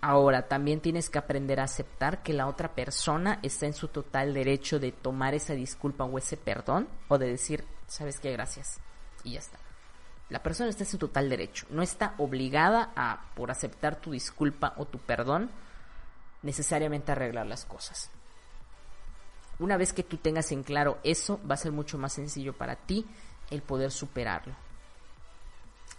[0.00, 4.34] Ahora, también tienes que aprender a aceptar que la otra persona está en su total
[4.34, 8.80] derecho de tomar esa disculpa o ese perdón o de decir, sabes qué, gracias.
[9.24, 9.58] Y ya está.
[10.28, 11.66] La persona está en su total derecho.
[11.70, 15.50] No está obligada a, por aceptar tu disculpa o tu perdón,
[16.42, 18.10] necesariamente arreglar las cosas.
[19.58, 22.76] Una vez que tú tengas en claro eso, va a ser mucho más sencillo para
[22.76, 23.06] ti
[23.50, 24.54] el poder superarlo.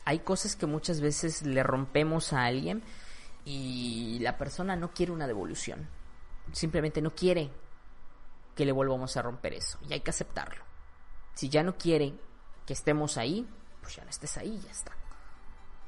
[0.05, 2.83] Hay cosas que muchas veces le rompemos a alguien
[3.45, 5.87] y la persona no quiere una devolución.
[6.51, 7.49] Simplemente no quiere
[8.55, 9.77] que le volvamos a romper eso.
[9.87, 10.66] Y hay que aceptarlo.
[11.37, 12.15] Si ya no quiere
[12.65, 13.47] que estemos ahí,
[13.79, 14.91] pues ya no estés ahí, ya está.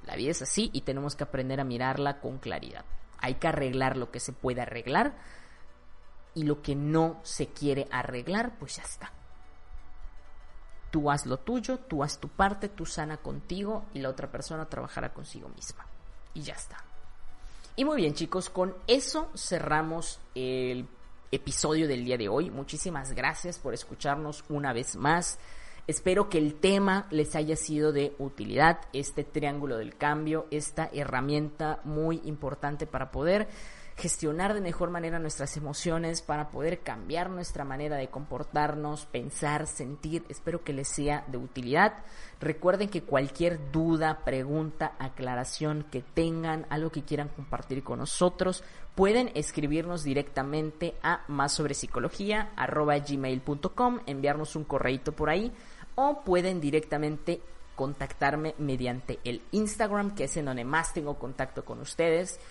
[0.05, 2.85] La vida es así y tenemos que aprender a mirarla con claridad.
[3.17, 5.17] Hay que arreglar lo que se puede arreglar
[6.35, 9.11] y lo que no se quiere arreglar, pues ya está.
[10.91, 14.69] Tú haz lo tuyo, tú haz tu parte, tú sana contigo y la otra persona
[14.69, 15.87] trabajará consigo misma.
[16.35, 16.77] Y ya está.
[17.75, 20.87] Y muy bien chicos, con eso cerramos el
[21.31, 22.49] episodio del día de hoy.
[22.49, 25.39] Muchísimas gracias por escucharnos una vez más.
[25.87, 31.79] Espero que el tema les haya sido de utilidad, este triángulo del cambio, esta herramienta
[31.83, 33.47] muy importante para poder
[33.99, 40.23] gestionar de mejor manera nuestras emociones, para poder cambiar nuestra manera de comportarnos, pensar, sentir.
[40.29, 42.05] Espero que les sea de utilidad.
[42.39, 48.63] Recuerden que cualquier duda, pregunta, aclaración que tengan, algo que quieran compartir con nosotros,
[48.99, 51.57] pueden escribirnos directamente a más
[54.07, 55.53] enviarnos un correíto por ahí
[55.95, 57.39] o pueden directamente
[57.75, 62.41] contactarme mediante el Instagram, que es en donde más tengo contacto con ustedes.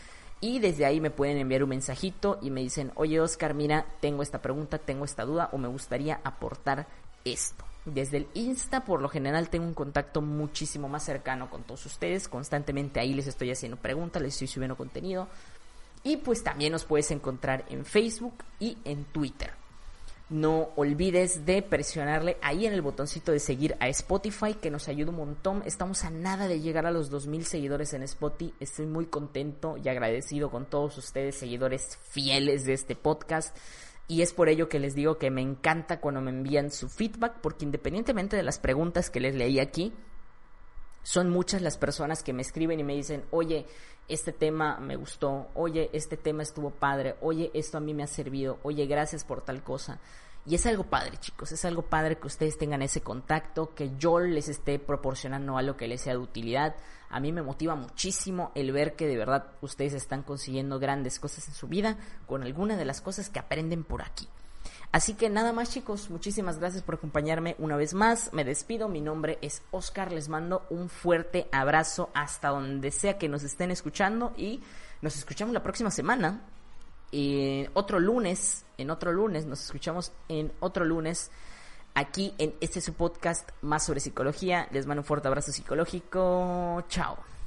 [0.41, 4.23] Y desde ahí me pueden enviar un mensajito y me dicen, oye Oscar, mira, tengo
[4.23, 6.87] esta pregunta, tengo esta duda o me gustaría aportar
[7.27, 7.67] esto.
[7.85, 12.27] Desde el Insta, por lo general, tengo un contacto muchísimo más cercano con todos ustedes.
[12.27, 15.29] Constantemente ahí les estoy haciendo preguntas, les estoy subiendo contenido.
[16.09, 19.51] Y pues también nos puedes encontrar en Facebook y en Twitter.
[20.31, 25.11] No olvides de presionarle ahí en el botoncito de seguir a Spotify, que nos ayuda
[25.11, 25.63] un montón.
[25.67, 28.55] Estamos a nada de llegar a los 2000 seguidores en Spotify.
[28.59, 33.55] Estoy muy contento y agradecido con todos ustedes, seguidores fieles de este podcast.
[34.07, 37.43] Y es por ello que les digo que me encanta cuando me envían su feedback,
[37.43, 39.93] porque independientemente de las preguntas que les leí aquí,
[41.03, 43.67] son muchas las personas que me escriben y me dicen, oye,
[44.09, 48.07] este tema me gustó, oye, este tema estuvo padre, oye, esto a mí me ha
[48.07, 50.01] servido, oye, gracias por tal cosa.
[50.47, 54.19] Y es algo padre, chicos, es algo padre que ustedes tengan ese contacto, que yo
[54.19, 56.75] les esté proporcionando algo que les sea de utilidad.
[57.11, 61.49] A mí me motiva muchísimo el ver que de verdad ustedes están consiguiendo grandes cosas
[61.49, 64.27] en su vida con alguna de las cosas que aprenden por aquí.
[64.91, 68.33] Así que nada más chicos, muchísimas gracias por acompañarme una vez más.
[68.33, 73.29] Me despido, mi nombre es Oscar, les mando un fuerte abrazo hasta donde sea que
[73.29, 74.63] nos estén escuchando y
[75.03, 76.41] nos escuchamos la próxima semana.
[77.13, 81.31] Eh, otro lunes, en otro lunes, nos escuchamos en otro lunes
[81.95, 84.69] aquí en este su podcast más sobre psicología.
[84.71, 86.83] Les mando un fuerte abrazo psicológico.
[86.89, 87.38] Chao.